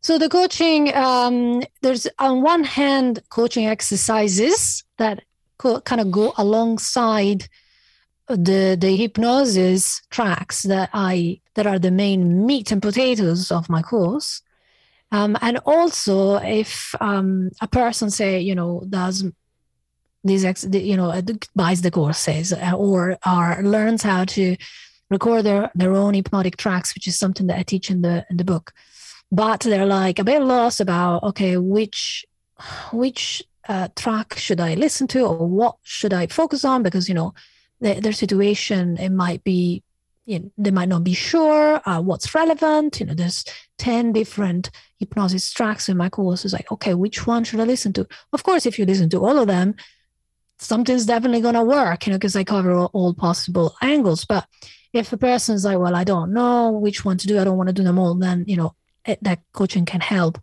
So 0.03 0.17
the 0.17 0.27
coaching, 0.27 0.93
um, 0.93 1.63
there's 1.81 2.07
on 2.19 2.41
one 2.41 2.65
hand 2.65 3.23
coaching 3.29 3.67
exercises 3.67 4.83
that 4.97 5.23
co- 5.57 5.79
kind 5.79 6.01
of 6.01 6.11
go 6.11 6.33
alongside 6.37 7.47
the 8.27 8.77
the 8.79 8.97
hypnosis 8.97 10.01
tracks 10.09 10.63
that 10.63 10.89
I 10.93 11.39
that 11.55 11.67
are 11.67 11.79
the 11.79 11.91
main 11.91 12.45
meat 12.45 12.69
and 12.71 12.81
potatoes 12.81 13.49
of 13.49 13.69
my 13.69 13.81
course. 13.81 14.41
Um, 15.13 15.37
and 15.41 15.59
also, 15.65 16.35
if 16.35 16.93
um, 16.99 17.51
a 17.61 17.67
person 17.69 18.09
say 18.09 18.41
you 18.41 18.55
know 18.55 18.83
does 18.89 19.23
these 20.25 20.43
ex- 20.43 20.67
you 20.69 20.97
know 20.97 21.21
buys 21.55 21.81
the 21.81 21.91
courses 21.91 22.51
uh, 22.51 22.73
or 22.75 23.17
or 23.25 23.63
learns 23.63 24.03
how 24.03 24.25
to 24.25 24.57
record 25.09 25.45
their 25.45 25.71
their 25.75 25.93
own 25.93 26.13
hypnotic 26.13 26.57
tracks, 26.57 26.93
which 26.93 27.07
is 27.07 27.17
something 27.17 27.47
that 27.47 27.59
I 27.59 27.63
teach 27.63 27.89
in 27.89 28.01
the 28.01 28.25
in 28.29 28.35
the 28.35 28.43
book 28.43 28.73
but 29.33 29.61
they're 29.61 29.87
like 29.87 30.19
a 30.19 30.23
bit 30.23 30.43
lost 30.43 30.79
about 30.79 31.23
okay, 31.23 31.57
which 31.57 32.23
which 32.91 33.43
uh, 33.67 33.87
track 33.95 34.37
should 34.37 34.61
I 34.61 34.75
listen 34.75 35.07
to 35.07 35.25
or 35.25 35.47
what 35.47 35.77
should 35.81 36.13
I 36.13 36.27
focus 36.27 36.63
on? 36.63 36.83
Because 36.83 37.09
you 37.09 37.15
know 37.15 37.33
their, 37.81 38.13
situation 38.13 38.95
it 38.97 39.09
might 39.09 39.43
be 39.43 39.83
you 40.25 40.39
know, 40.39 40.51
they 40.57 40.69
might 40.69 40.87
not 40.87 41.03
be 41.03 41.15
sure 41.15 41.81
uh, 41.85 41.99
what's 41.99 42.35
relevant. 42.35 42.99
You 42.99 43.07
know, 43.07 43.15
there's 43.15 43.43
10 43.79 44.13
different 44.13 44.69
hypnosis 44.99 45.51
tracks 45.51 45.89
in 45.89 45.97
my 45.97 46.09
course. 46.09 46.45
It's 46.45 46.53
like, 46.53 46.71
okay, 46.71 46.93
which 46.93 47.25
one 47.25 47.43
should 47.43 47.59
I 47.59 47.65
listen 47.65 47.91
to? 47.93 48.07
Of 48.31 48.43
course, 48.43 48.65
if 48.65 48.77
you 48.77 48.85
listen 48.85 49.09
to 49.09 49.25
all 49.25 49.39
of 49.39 49.47
them, 49.47 49.75
something's 50.59 51.07
definitely 51.07 51.41
going 51.41 51.55
to 51.55 51.63
work, 51.63 52.05
you 52.05 52.11
know, 52.11 52.17
because 52.17 52.35
I 52.37 52.45
cover 52.45 52.71
all, 52.71 52.91
all, 52.93 53.13
possible 53.13 53.75
angles. 53.81 54.23
But 54.23 54.47
if 54.93 55.11
a 55.11 55.17
person's 55.17 55.65
like, 55.65 55.79
well, 55.79 55.95
I 55.95 56.05
don't 56.05 56.31
know 56.31 56.71
which 56.71 57.03
one 57.03 57.17
to 57.17 57.27
do, 57.27 57.39
I 57.39 57.43
don't 57.43 57.57
want 57.57 57.67
to 57.67 57.73
do 57.73 57.83
them 57.83 57.99
all, 57.99 58.13
then, 58.15 58.45
you 58.47 58.55
know, 58.55 58.75
that 59.05 59.39
coaching 59.53 59.85
can 59.85 60.01
help. 60.01 60.39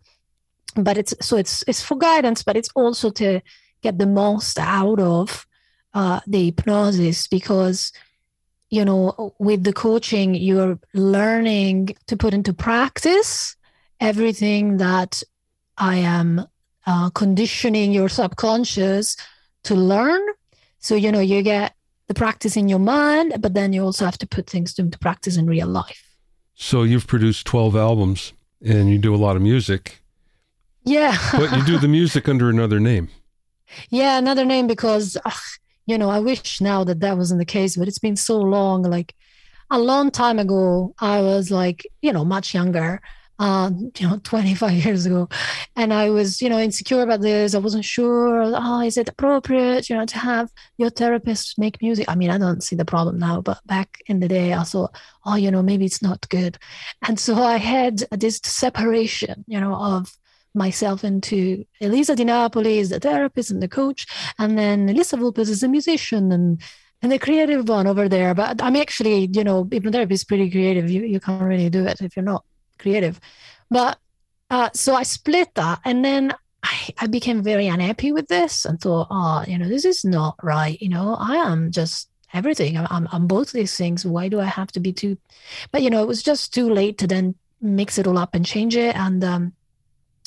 But 0.75 0.97
it's 0.97 1.13
so 1.21 1.37
it's 1.37 1.63
it's 1.67 1.81
for 1.81 1.97
guidance, 1.97 2.43
but 2.43 2.55
it's 2.55 2.69
also 2.75 3.09
to 3.11 3.41
get 3.81 3.97
the 3.97 4.05
most 4.05 4.57
out 4.59 4.99
of 4.99 5.45
uh, 5.93 6.21
the 6.27 6.45
hypnosis 6.45 7.27
because 7.27 7.91
you 8.71 8.85
know, 8.85 9.35
with 9.37 9.65
the 9.65 9.73
coaching, 9.73 10.33
you're 10.33 10.79
learning 10.93 11.89
to 12.07 12.15
put 12.15 12.33
into 12.33 12.53
practice 12.53 13.57
everything 13.99 14.77
that 14.77 15.21
I 15.77 15.97
am 15.97 16.47
uh, 16.87 17.09
conditioning 17.09 17.91
your 17.91 18.07
subconscious 18.07 19.17
to 19.63 19.75
learn. 19.75 20.21
So, 20.79 20.95
you 20.95 21.11
know, 21.11 21.19
you 21.19 21.43
get 21.43 21.75
the 22.07 22.13
practice 22.13 22.55
in 22.55 22.69
your 22.69 22.79
mind, 22.79 23.35
but 23.39 23.53
then 23.53 23.73
you 23.73 23.83
also 23.83 24.05
have 24.05 24.17
to 24.19 24.27
put 24.27 24.49
things 24.49 24.79
into 24.79 24.97
practice 24.97 25.35
in 25.35 25.47
real 25.47 25.67
life. 25.67 26.07
So, 26.55 26.83
you've 26.83 27.07
produced 27.07 27.45
12 27.45 27.75
albums 27.75 28.33
and 28.63 28.89
you 28.89 28.97
do 28.97 29.13
a 29.13 29.17
lot 29.17 29.35
of 29.35 29.41
music. 29.41 30.01
Yeah. 30.83 31.17
but 31.33 31.55
you 31.55 31.63
do 31.65 31.77
the 31.77 31.87
music 31.99 32.27
under 32.27 32.49
another 32.49 32.79
name. 32.79 33.09
Yeah, 33.89 34.17
another 34.17 34.45
name 34.45 34.67
because 34.67 35.17
ugh, 35.23 35.33
you 35.85 35.97
know, 35.97 36.09
I 36.09 36.19
wish 36.19 36.61
now 36.61 36.83
that 36.83 36.99
that 36.99 37.17
wasn't 37.17 37.39
the 37.39 37.45
case, 37.45 37.77
but 37.77 37.87
it's 37.87 37.99
been 37.99 38.15
so 38.15 38.39
long. 38.39 38.83
Like 38.83 39.15
a 39.69 39.79
long 39.79 40.11
time 40.11 40.39
ago, 40.39 40.93
I 40.99 41.21
was 41.21 41.51
like, 41.51 41.85
you 42.01 42.11
know, 42.11 42.25
much 42.25 42.53
younger, 42.53 43.01
um, 43.41 43.91
you 43.97 44.07
know, 44.07 44.17
25 44.23 44.71
years 44.85 45.05
ago. 45.05 45.27
And 45.75 45.93
I 45.93 46.09
was, 46.11 46.41
you 46.41 46.49
know, 46.49 46.59
insecure 46.59 47.01
about 47.01 47.21
this. 47.21 47.55
I 47.55 47.57
wasn't 47.57 47.83
sure, 47.83 48.41
oh, 48.43 48.81
is 48.81 48.97
it 48.97 49.09
appropriate, 49.09 49.89
you 49.89 49.95
know, 49.97 50.05
to 50.05 50.17
have 50.17 50.49
your 50.77 50.91
therapist 50.91 51.57
make 51.57 51.81
music? 51.81 52.05
I 52.07 52.15
mean, 52.15 52.29
I 52.29 52.37
don't 52.37 52.63
see 52.63 52.75
the 52.75 52.85
problem 52.85 53.17
now, 53.17 53.41
but 53.41 53.59
back 53.65 54.01
in 54.05 54.19
the 54.19 54.27
day, 54.27 54.53
I 54.53 54.63
thought, 54.63 54.95
oh, 55.25 55.35
you 55.35 55.49
know, 55.49 55.63
maybe 55.63 55.85
it's 55.85 56.03
not 56.03 56.29
good. 56.29 56.59
And 57.07 57.19
so 57.19 57.35
I 57.41 57.57
had 57.57 58.03
this 58.11 58.39
separation, 58.43 59.43
you 59.47 59.59
know, 59.59 59.73
of 59.75 60.15
myself 60.53 61.03
into 61.03 61.65
Elisa 61.81 62.15
Di 62.15 62.25
Napoli 62.25 62.77
is 62.77 62.89
the 62.89 62.99
therapist 62.99 63.49
and 63.49 63.63
the 63.63 63.67
coach, 63.67 64.05
and 64.37 64.57
then 64.57 64.89
Elisa 64.89 65.17
Vulpes 65.17 65.49
is 65.49 65.63
a 65.63 65.67
musician 65.67 66.31
and 66.31 66.61
and 67.01 67.11
the 67.11 67.17
creative 67.17 67.67
one 67.67 67.87
over 67.87 68.07
there. 68.09 68.35
But 68.35 68.61
I'm 68.61 68.75
actually, 68.75 69.29
you 69.31 69.43
know, 69.43 69.65
hypnotherapy 69.65 70.11
is 70.11 70.25
pretty 70.25 70.51
creative. 70.51 70.91
You 70.91 71.03
you 71.03 71.19
can't 71.21 71.41
really 71.41 71.69
do 71.69 71.85
it 71.85 72.01
if 72.01 72.15
you're 72.15 72.25
not 72.25 72.43
creative. 72.81 73.19
But 73.69 73.97
uh, 74.49 74.69
so 74.73 74.95
I 74.95 75.03
split 75.03 75.55
that, 75.55 75.79
and 75.85 76.03
then 76.03 76.33
I, 76.63 76.89
I 76.99 77.07
became 77.07 77.41
very 77.41 77.67
unhappy 77.67 78.11
with 78.11 78.27
this 78.27 78.65
and 78.65 78.79
thought, 78.79 79.07
oh, 79.09 79.43
you 79.47 79.57
know, 79.57 79.69
this 79.69 79.85
is 79.85 80.03
not 80.03 80.35
right. 80.43 80.81
You 80.81 80.89
know, 80.89 81.15
I 81.19 81.35
am 81.35 81.71
just 81.71 82.09
everything. 82.33 82.77
I'm, 82.77 83.07
I'm, 83.11 83.27
both 83.27 83.51
these 83.51 83.75
things. 83.75 84.05
Why 84.05 84.27
do 84.27 84.39
I 84.39 84.45
have 84.45 84.71
to 84.73 84.79
be 84.79 84.93
too? 84.93 85.17
But 85.71 85.81
you 85.81 85.89
know, 85.89 86.01
it 86.01 86.07
was 86.07 86.23
just 86.23 86.53
too 86.53 86.69
late 86.69 86.97
to 86.99 87.07
then 87.07 87.35
mix 87.61 87.97
it 87.97 88.07
all 88.07 88.17
up 88.17 88.35
and 88.35 88.45
change 88.45 88.75
it. 88.75 88.95
And 88.95 89.23
um, 89.23 89.53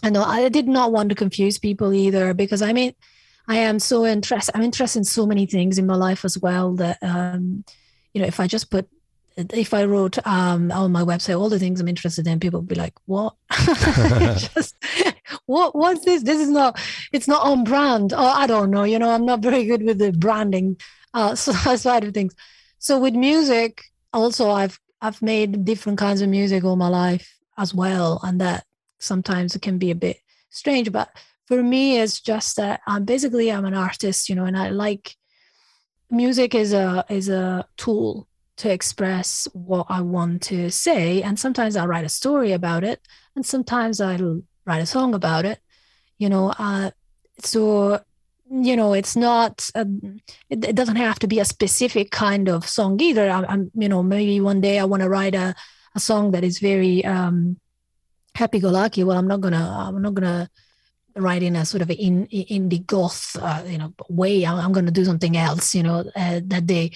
I 0.02 0.10
know 0.10 0.22
I 0.22 0.48
did 0.48 0.68
not 0.68 0.92
want 0.92 1.08
to 1.10 1.14
confuse 1.14 1.58
people 1.58 1.92
either 1.92 2.34
because 2.34 2.62
I 2.62 2.72
mean, 2.72 2.94
I 3.46 3.56
am 3.56 3.78
so 3.78 4.06
interested. 4.06 4.56
I'm 4.56 4.62
interested 4.62 5.00
in 5.00 5.04
so 5.04 5.26
many 5.26 5.46
things 5.46 5.78
in 5.78 5.86
my 5.86 5.96
life 5.96 6.24
as 6.24 6.38
well 6.38 6.74
that, 6.76 6.98
um, 7.02 7.64
you 8.12 8.22
know, 8.22 8.26
if 8.26 8.40
I 8.40 8.46
just 8.46 8.70
put, 8.70 8.88
if 9.36 9.74
I 9.74 9.84
wrote 9.84 10.24
um, 10.26 10.70
on 10.70 10.92
my 10.92 11.02
website 11.02 11.38
all 11.38 11.48
the 11.48 11.58
things 11.58 11.80
I'm 11.80 11.88
interested 11.88 12.26
in, 12.26 12.40
people 12.40 12.60
would 12.60 12.68
be 12.68 12.74
like, 12.74 12.94
"What? 13.06 13.34
just, 13.52 14.76
what? 15.46 15.74
What's 15.74 16.04
this? 16.04 16.22
This 16.22 16.40
is 16.40 16.50
not. 16.50 16.80
It's 17.12 17.28
not 17.28 17.44
on 17.44 17.64
brand. 17.64 18.12
Oh, 18.12 18.18
I 18.18 18.46
don't 18.46 18.70
know. 18.70 18.84
You 18.84 18.98
know, 18.98 19.10
I'm 19.10 19.26
not 19.26 19.40
very 19.40 19.64
good 19.64 19.82
with 19.82 19.98
the 19.98 20.12
branding 20.12 20.76
uh, 21.12 21.34
side 21.34 22.04
of 22.04 22.14
things. 22.14 22.34
So 22.78 22.98
with 22.98 23.14
music, 23.14 23.82
also, 24.12 24.50
I've 24.50 24.78
I've 25.00 25.20
made 25.20 25.64
different 25.64 25.98
kinds 25.98 26.20
of 26.20 26.28
music 26.28 26.64
all 26.64 26.76
my 26.76 26.88
life 26.88 27.36
as 27.58 27.74
well, 27.74 28.20
and 28.22 28.40
that 28.40 28.64
sometimes 28.98 29.54
it 29.54 29.62
can 29.62 29.78
be 29.78 29.90
a 29.90 29.94
bit 29.94 30.18
strange 30.50 30.90
but 30.90 31.10
for 31.46 31.62
me 31.62 31.98
it's 31.98 32.20
just 32.20 32.56
that 32.56 32.80
i'm 32.86 33.04
basically 33.04 33.50
i'm 33.50 33.64
an 33.64 33.74
artist 33.74 34.28
you 34.28 34.34
know 34.34 34.44
and 34.44 34.56
i 34.56 34.68
like 34.68 35.16
music 36.10 36.54
is 36.54 36.72
a 36.72 37.04
is 37.08 37.28
a 37.28 37.66
tool 37.76 38.26
to 38.56 38.70
express 38.70 39.48
what 39.52 39.86
i 39.88 40.00
want 40.00 40.42
to 40.42 40.70
say 40.70 41.22
and 41.22 41.38
sometimes 41.38 41.76
i'll 41.76 41.88
write 41.88 42.04
a 42.04 42.08
story 42.08 42.52
about 42.52 42.84
it 42.84 43.00
and 43.34 43.44
sometimes 43.44 44.00
i'll 44.00 44.42
write 44.64 44.82
a 44.82 44.86
song 44.86 45.14
about 45.14 45.44
it 45.44 45.58
you 46.18 46.28
know 46.28 46.52
uh, 46.58 46.90
so 47.40 48.00
you 48.50 48.76
know 48.76 48.92
it's 48.92 49.16
not 49.16 49.68
a, 49.74 49.86
it, 50.50 50.64
it, 50.64 50.76
doesn't 50.76 50.96
have 50.96 51.18
to 51.18 51.26
be 51.26 51.40
a 51.40 51.44
specific 51.44 52.10
kind 52.10 52.48
of 52.48 52.68
song 52.68 53.00
either 53.00 53.28
I, 53.30 53.52
am 53.52 53.70
you 53.74 53.88
know 53.88 54.02
maybe 54.02 54.40
one 54.40 54.60
day 54.60 54.78
i 54.78 54.84
want 54.84 55.02
to 55.02 55.08
write 55.08 55.34
a, 55.34 55.54
a 55.94 56.00
song 56.00 56.30
that 56.32 56.44
is 56.44 56.58
very 56.58 57.04
um 57.04 57.56
happy-go-lucky. 58.34 59.04
Well, 59.04 59.16
I'm 59.18 59.28
not 59.28 59.40
gonna 59.40 59.64
I'm 59.78 60.02
not 60.02 60.14
gonna 60.14 60.50
write 61.16 61.42
in 61.42 61.56
a 61.56 61.64
sort 61.64 61.82
of 61.82 61.90
in 61.90 62.26
indie 62.26 62.84
goth 62.84 63.36
uh, 63.40 63.62
you 63.66 63.78
know 63.78 63.94
way. 64.08 64.44
I'm, 64.44 64.58
I'm, 64.58 64.72
gonna 64.72 64.90
do 64.90 65.04
something 65.04 65.36
else. 65.36 65.74
You 65.74 65.84
know 65.84 66.04
uh, 66.16 66.40
that 66.44 66.66
day. 66.66 66.92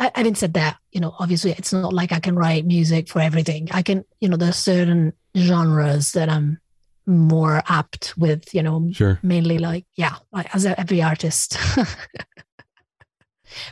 I, 0.00 0.22
didn't 0.22 0.38
said 0.38 0.54
that. 0.54 0.78
You 0.92 1.00
know, 1.00 1.14
obviously, 1.18 1.52
it's 1.52 1.72
not 1.72 1.92
like 1.92 2.10
I 2.10 2.20
can 2.20 2.34
write 2.34 2.64
music 2.64 3.08
for 3.08 3.20
everything. 3.20 3.68
I 3.72 3.82
can, 3.82 4.04
you 4.20 4.28
know, 4.28 4.36
there's 4.36 4.56
certain 4.56 5.12
genres 5.36 6.12
that 6.12 6.28
I'm 6.28 6.58
more 7.06 7.62
apt 7.68 8.16
with. 8.16 8.54
You 8.54 8.62
know, 8.62 8.88
sure. 8.92 9.18
mainly 9.22 9.58
like 9.58 9.84
yeah, 9.96 10.16
like 10.32 10.54
as 10.54 10.64
every 10.66 11.02
artist. 11.02 11.56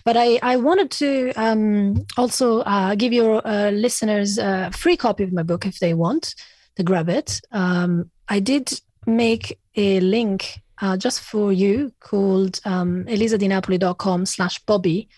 But 0.04 0.16
I, 0.16 0.38
I 0.42 0.56
wanted 0.56 0.90
to 0.92 1.32
um, 1.36 2.04
also 2.16 2.60
uh, 2.60 2.94
give 2.94 3.12
your 3.12 3.46
uh, 3.46 3.70
listeners 3.70 4.38
a 4.38 4.70
free 4.72 4.96
copy 4.96 5.24
of 5.24 5.32
my 5.32 5.42
book 5.42 5.66
if 5.66 5.78
they 5.78 5.94
want 5.94 6.34
to 6.76 6.82
grab 6.82 7.08
it. 7.08 7.40
Um, 7.52 8.10
I 8.28 8.40
did 8.40 8.80
make 9.06 9.58
a 9.76 10.00
link 10.00 10.60
uh, 10.80 10.96
just 10.96 11.20
for 11.20 11.52
you 11.52 11.92
called 12.00 12.60
um, 12.64 13.04
elisadinapoli.com 13.04 14.26
slash 14.26 14.58
Bobby 14.60 15.08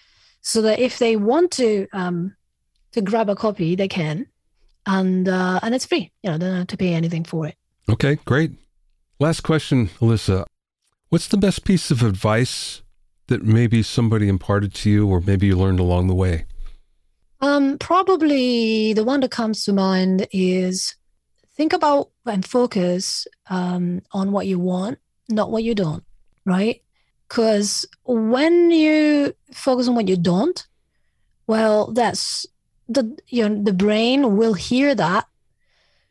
so 0.40 0.62
that 0.62 0.78
if 0.78 0.98
they 0.98 1.16
want 1.16 1.50
to 1.52 1.86
um, 1.92 2.34
to 2.92 3.00
grab 3.00 3.28
a 3.28 3.36
copy, 3.36 3.74
they 3.74 3.88
can. 3.88 4.26
And 4.86 5.28
uh, 5.28 5.60
and 5.62 5.74
it's 5.74 5.86
free. 5.86 6.10
You 6.22 6.30
know, 6.30 6.38
they 6.38 6.46
don't 6.46 6.58
have 6.58 6.66
to 6.68 6.76
pay 6.76 6.94
anything 6.94 7.24
for 7.24 7.46
it. 7.46 7.56
Okay, 7.88 8.18
great. 8.24 8.52
Last 9.18 9.42
question, 9.42 9.90
Elisa. 10.00 10.46
What's 11.10 11.28
the 11.28 11.36
best 11.36 11.64
piece 11.64 11.90
of 11.90 12.02
advice 12.02 12.82
that 13.26 13.42
maybe 13.42 13.82
somebody 13.82 14.28
imparted 14.28 14.74
to 14.74 14.90
you 14.90 15.08
or 15.08 15.20
maybe 15.20 15.48
you 15.48 15.56
learned 15.56 15.80
along 15.80 16.06
the 16.06 16.14
way? 16.14 16.46
Um, 17.40 17.78
probably 17.78 18.92
the 18.92 19.04
one 19.04 19.20
that 19.20 19.30
comes 19.30 19.64
to 19.64 19.72
mind 19.72 20.26
is 20.32 20.94
think 21.56 21.72
about 21.72 22.10
and 22.26 22.44
focus 22.44 23.26
um, 23.48 24.02
on 24.12 24.32
what 24.32 24.46
you 24.46 24.58
want, 24.58 24.98
not 25.28 25.50
what 25.50 25.64
you 25.64 25.74
don't, 25.74 26.04
right? 26.44 26.82
Because 27.30 27.86
when 28.02 28.72
you 28.72 29.32
focus 29.52 29.86
on 29.86 29.94
what 29.94 30.08
you 30.08 30.16
don't, 30.16 30.66
well, 31.46 31.92
that's 31.92 32.44
the 32.88 33.16
you 33.28 33.48
know 33.48 33.62
the 33.62 33.72
brain 33.72 34.36
will 34.36 34.54
hear 34.54 34.96
that. 34.96 35.26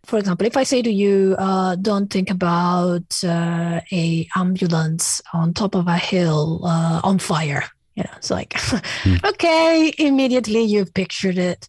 For 0.05 0.17
example, 0.17 0.47
if 0.47 0.55
I 0.55 0.63
say 0.63 0.81
to 0.81 0.89
you, 0.89 1.35
uh, 1.37 1.75
"Don't 1.75 2.07
think 2.07 2.29
about 2.29 3.21
uh, 3.21 3.81
a 3.91 4.29
ambulance 4.37 5.21
on 5.33 5.53
top 5.53 5.75
of 5.75 5.87
a 5.87 5.97
hill 5.97 6.61
uh, 6.63 7.01
on 7.03 7.19
fire," 7.19 7.65
you 7.95 8.03
know, 8.03 8.13
it's 8.15 8.31
like, 8.31 8.51
mm. 8.53 9.21
okay, 9.29 9.93
immediately 9.97 10.63
you've 10.63 10.93
pictured 10.93 11.37
it 11.37 11.67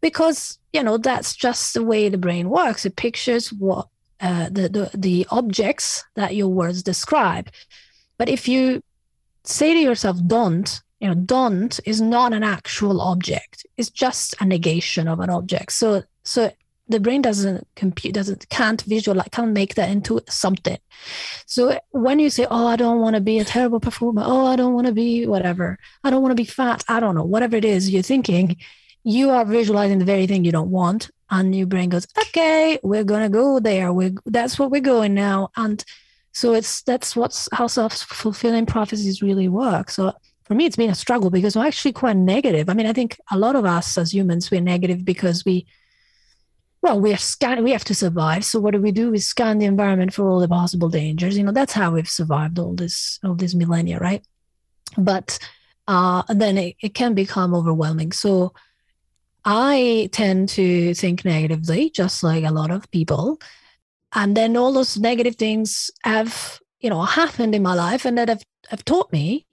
because 0.00 0.58
you 0.72 0.82
know 0.82 0.98
that's 0.98 1.36
just 1.36 1.74
the 1.74 1.84
way 1.84 2.08
the 2.08 2.18
brain 2.18 2.50
works 2.50 2.84
it 2.84 2.96
pictures 2.96 3.52
what 3.52 3.86
uh, 4.20 4.48
the, 4.50 4.68
the 4.68 4.90
the 4.92 5.26
objects 5.30 6.02
that 6.16 6.34
your 6.34 6.48
words 6.48 6.82
describe 6.82 7.48
but 8.22 8.28
if 8.28 8.46
you 8.46 8.84
say 9.42 9.74
to 9.74 9.80
yourself 9.80 10.16
don't 10.24 10.80
you 11.00 11.08
know 11.08 11.14
don't 11.14 11.80
is 11.84 12.00
not 12.00 12.32
an 12.32 12.44
actual 12.44 13.00
object. 13.00 13.66
It's 13.76 13.90
just 13.90 14.36
a 14.40 14.44
negation 14.44 15.08
of 15.08 15.18
an 15.18 15.28
object. 15.28 15.72
So 15.72 16.04
so 16.22 16.52
the 16.86 17.00
brain 17.00 17.20
doesn't 17.20 17.66
compute 17.74 18.14
doesn't 18.14 18.48
can't 18.48 18.80
visualize 18.82 19.26
can't 19.32 19.50
make 19.50 19.74
that 19.74 19.90
into 19.90 20.20
something. 20.28 20.78
So 21.46 21.80
when 21.90 22.20
you 22.20 22.30
say 22.30 22.46
oh 22.48 22.68
i 22.68 22.76
don't 22.76 23.00
want 23.00 23.16
to 23.16 23.20
be 23.20 23.40
a 23.40 23.44
terrible 23.44 23.80
performer. 23.80 24.22
Oh 24.24 24.46
i 24.46 24.54
don't 24.54 24.74
want 24.74 24.86
to 24.86 24.92
be 24.92 25.26
whatever. 25.26 25.76
I 26.04 26.10
don't 26.10 26.22
want 26.22 26.30
to 26.30 26.42
be 26.44 26.48
fat. 26.60 26.84
I 26.86 27.00
don't 27.00 27.16
know 27.16 27.24
whatever 27.24 27.56
it 27.56 27.64
is 27.64 27.90
you're 27.90 28.10
thinking 28.12 28.56
you 29.02 29.30
are 29.30 29.44
visualizing 29.44 29.98
the 29.98 30.04
very 30.04 30.28
thing 30.28 30.44
you 30.44 30.52
don't 30.52 30.70
want. 30.70 31.10
And 31.28 31.56
your 31.56 31.66
brain 31.66 31.88
goes, 31.88 32.06
okay, 32.16 32.78
we're 32.84 33.02
gonna 33.02 33.30
go 33.30 33.58
there. 33.58 33.92
We 33.92 34.14
that's 34.26 34.60
what 34.60 34.70
we're 34.70 34.90
going 34.94 35.14
now, 35.14 35.50
and 35.56 35.84
so 36.32 36.54
it's 36.54 36.82
that's 36.82 37.14
what's 37.14 37.48
how 37.52 37.66
self 37.66 37.94
fulfilling 37.94 38.66
prophecies 38.66 39.22
really 39.22 39.48
work. 39.48 39.90
So 39.90 40.12
for 40.44 40.54
me, 40.54 40.66
it's 40.66 40.76
been 40.76 40.90
a 40.90 40.94
struggle 40.94 41.30
because 41.30 41.56
I'm 41.56 41.66
actually 41.66 41.92
quite 41.92 42.16
negative. 42.16 42.68
I 42.68 42.74
mean, 42.74 42.86
I 42.86 42.92
think 42.92 43.18
a 43.30 43.38
lot 43.38 43.54
of 43.54 43.64
us 43.64 43.96
as 43.96 44.12
humans 44.12 44.50
we're 44.50 44.60
negative 44.60 45.04
because 45.04 45.44
we 45.44 45.66
well, 46.82 47.00
we 47.00 47.12
are 47.12 47.18
scan 47.18 47.62
we 47.62 47.70
have 47.70 47.84
to 47.84 47.94
survive. 47.94 48.44
So 48.44 48.58
what 48.58 48.72
do 48.72 48.80
we 48.80 48.92
do? 48.92 49.10
We 49.10 49.18
scan 49.18 49.58
the 49.58 49.66
environment 49.66 50.12
for 50.14 50.28
all 50.28 50.40
the 50.40 50.48
possible 50.48 50.88
dangers. 50.88 51.36
You 51.36 51.44
know, 51.44 51.52
that's 51.52 51.74
how 51.74 51.92
we've 51.92 52.08
survived 52.08 52.58
all 52.58 52.74
this 52.74 53.20
all 53.22 53.34
this 53.34 53.54
millennia, 53.54 53.98
right? 53.98 54.26
But 54.96 55.38
uh, 55.86 56.22
then 56.28 56.58
it, 56.58 56.76
it 56.82 56.94
can 56.94 57.14
become 57.14 57.54
overwhelming. 57.54 58.12
So 58.12 58.54
I 59.44 60.08
tend 60.12 60.48
to 60.50 60.94
think 60.94 61.24
negatively, 61.24 61.90
just 61.90 62.22
like 62.22 62.44
a 62.44 62.52
lot 62.52 62.70
of 62.70 62.90
people. 62.90 63.40
And 64.14 64.36
then 64.36 64.56
all 64.56 64.72
those 64.72 64.98
negative 64.98 65.36
things 65.36 65.90
have, 66.04 66.60
you 66.80 66.90
know, 66.90 67.02
happened 67.02 67.54
in 67.54 67.62
my 67.62 67.74
life 67.74 68.04
and 68.04 68.18
that 68.18 68.28
have, 68.28 68.42
have 68.68 68.84
taught 68.84 69.12
me, 69.12 69.46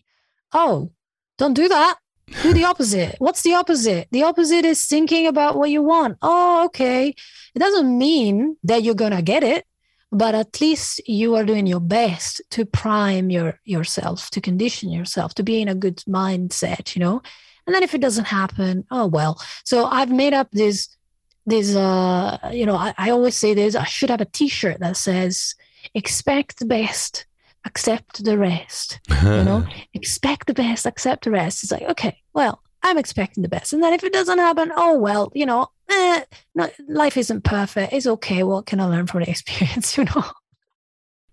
oh, 0.53 0.91
don't 1.37 1.53
do 1.53 1.67
that. 1.69 1.97
Do 2.43 2.53
the 2.53 2.65
opposite. 2.65 3.15
What's 3.19 3.41
the 3.41 3.55
opposite? 3.55 4.07
The 4.11 4.23
opposite 4.23 4.65
is 4.65 4.85
thinking 4.85 5.25
about 5.25 5.55
what 5.55 5.71
you 5.71 5.81
want. 5.81 6.17
Oh, 6.21 6.65
okay. 6.65 7.15
It 7.55 7.59
doesn't 7.59 7.97
mean 7.97 8.57
that 8.63 8.83
you're 8.83 8.93
gonna 8.93 9.21
get 9.21 9.43
it, 9.43 9.65
but 10.11 10.35
at 10.35 10.61
least 10.61 11.01
you 11.07 11.35
are 11.35 11.43
doing 11.43 11.65
your 11.65 11.79
best 11.79 12.41
to 12.51 12.65
prime 12.65 13.29
your 13.29 13.59
yourself, 13.63 14.29
to 14.31 14.41
condition 14.41 14.91
yourself, 14.91 15.33
to 15.35 15.43
be 15.43 15.61
in 15.61 15.67
a 15.67 15.75
good 15.75 15.97
mindset, 16.07 16.95
you 16.95 16.99
know. 16.99 17.21
And 17.65 17.75
then 17.75 17.83
if 17.83 17.93
it 17.93 18.01
doesn't 18.01 18.25
happen, 18.25 18.85
oh 18.91 19.07
well. 19.07 19.41
So 19.63 19.85
I've 19.85 20.11
made 20.11 20.33
up 20.33 20.49
this 20.51 20.95
this 21.45 21.75
uh 21.75 22.37
you 22.51 22.65
know, 22.65 22.75
I, 22.75 22.93
I 22.97 23.09
always 23.11 23.35
say 23.35 23.53
this, 23.53 23.75
I 23.75 23.85
should 23.85 24.09
have 24.09 24.21
a 24.21 24.25
t-shirt 24.25 24.79
that 24.79 24.97
says 24.97 25.55
expect 25.93 26.59
the 26.59 26.65
best 26.65 27.25
accept 27.65 28.23
the 28.23 28.37
rest. 28.37 28.99
you 29.09 29.43
know, 29.43 29.65
expect 29.93 30.47
the 30.47 30.53
best, 30.53 30.85
accept 30.85 31.25
the 31.25 31.31
rest. 31.31 31.63
It's 31.63 31.71
like, 31.71 31.83
okay, 31.83 32.17
well, 32.33 32.61
I'm 32.83 32.97
expecting 32.97 33.43
the 33.43 33.49
best. 33.49 33.73
And 33.73 33.83
then 33.83 33.93
if 33.93 34.03
it 34.03 34.13
doesn't 34.13 34.37
happen, 34.37 34.71
oh, 34.75 34.97
well, 34.97 35.31
you 35.33 35.45
know, 35.45 35.67
eh, 35.89 36.23
no, 36.55 36.69
life 36.87 37.17
isn't 37.17 37.43
perfect. 37.43 37.93
It's 37.93 38.07
okay. 38.07 38.43
What 38.43 38.65
can 38.65 38.79
I 38.79 38.85
learn 38.85 39.07
from 39.07 39.21
the 39.21 39.29
experience, 39.35 39.97
you 39.97 40.05
know? 40.05 40.23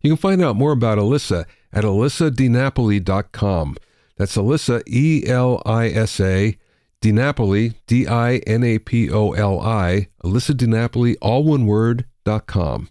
You 0.01 0.11
can 0.11 0.17
find 0.17 0.43
out 0.43 0.57
more 0.57 0.73
about 0.73 0.99
Elisa 0.99 1.47
at 1.73 1.85
elisadinapoli.com. 1.85 3.77
That's 4.17 4.37
Elisa, 4.37 4.83
E 4.87 5.25
L 5.27 5.63
I 5.67 5.89
S 5.89 6.21
A, 6.21 6.57
DiNapoli, 7.07 7.75
D 7.87 8.09
I 8.09 8.39
N 8.49 8.65
A 8.65 8.81
P 8.81 9.09
O 9.11 9.31
L 9.33 9.61
I, 9.61 10.09
Elisa 10.25 10.53
DiNapoli, 10.53 11.15
all 11.23 11.45
one 11.45 11.65
word, 11.67 12.05
dot 12.25 12.47
com. 12.47 12.89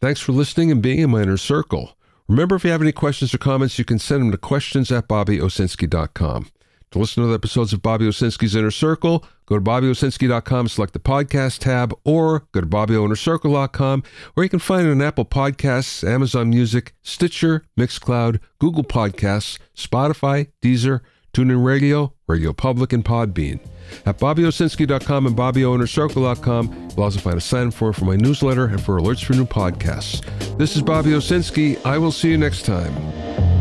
Thanks 0.00 0.18
for 0.20 0.32
listening 0.32 0.70
and 0.70 0.80
being 0.80 1.00
in 1.00 1.10
my 1.10 1.20
inner 1.22 1.36
circle. 1.36 1.92
Remember, 2.26 2.56
if 2.56 2.64
you 2.64 2.70
have 2.70 2.80
any 2.80 2.92
questions 2.92 3.34
or 3.34 3.38
comments, 3.38 3.78
you 3.78 3.84
can 3.84 3.98
send 3.98 4.22
them 4.22 4.30
to 4.30 4.38
questions 4.38 4.90
at 4.90 5.08
BobbyOwsinski.com. 5.08 6.48
To 6.92 6.98
listen 6.98 7.22
to 7.22 7.28
other 7.28 7.36
episodes 7.36 7.72
of 7.72 7.82
Bobby 7.82 8.06
Owsinski's 8.06 8.56
Inner 8.56 8.70
Circle, 8.70 9.24
go 9.46 9.56
to 9.56 9.60
BobbyOwsinski.com, 9.60 10.68
select 10.68 10.92
the 10.92 10.98
podcast 10.98 11.58
tab, 11.58 11.94
or 12.02 12.46
go 12.52 12.62
to 12.62 12.66
BobbyOInnerCircle.com, 12.66 14.02
where 14.34 14.44
you 14.44 14.50
can 14.50 14.58
find 14.58 14.88
it 14.88 14.90
on 14.90 15.02
Apple 15.02 15.24
Podcasts, 15.26 16.02
Amazon 16.08 16.50
Music, 16.50 16.94
Stitcher, 17.02 17.64
Mixcloud, 17.78 18.40
Google 18.58 18.84
Podcasts, 18.84 19.58
Spotify, 19.76 20.48
Deezer, 20.62 21.00
TuneIn 21.32 21.64
Radio, 21.64 22.12
Radio 22.26 22.52
Public, 22.52 22.92
and 22.92 23.04
Podbean. 23.04 23.60
At 24.06 24.18
BobbyOwsinski.com 24.18 25.26
and 25.26 25.36
BobbyOInnerCircle.com, 25.36 26.88
you'll 26.90 27.04
also 27.04 27.20
find 27.20 27.36
a 27.36 27.40
sign 27.40 27.70
for 27.70 27.92
for 27.92 28.04
my 28.04 28.16
newsletter 28.16 28.66
and 28.66 28.80
for 28.80 28.98
alerts 28.98 29.24
for 29.24 29.34
new 29.34 29.46
podcasts. 29.46 30.24
This 30.58 30.76
is 30.76 30.82
Bobby 30.82 31.10
Owsinski. 31.10 31.84
I 31.84 31.98
will 31.98 32.12
see 32.12 32.30
you 32.30 32.38
next 32.38 32.64
time. 32.64 33.59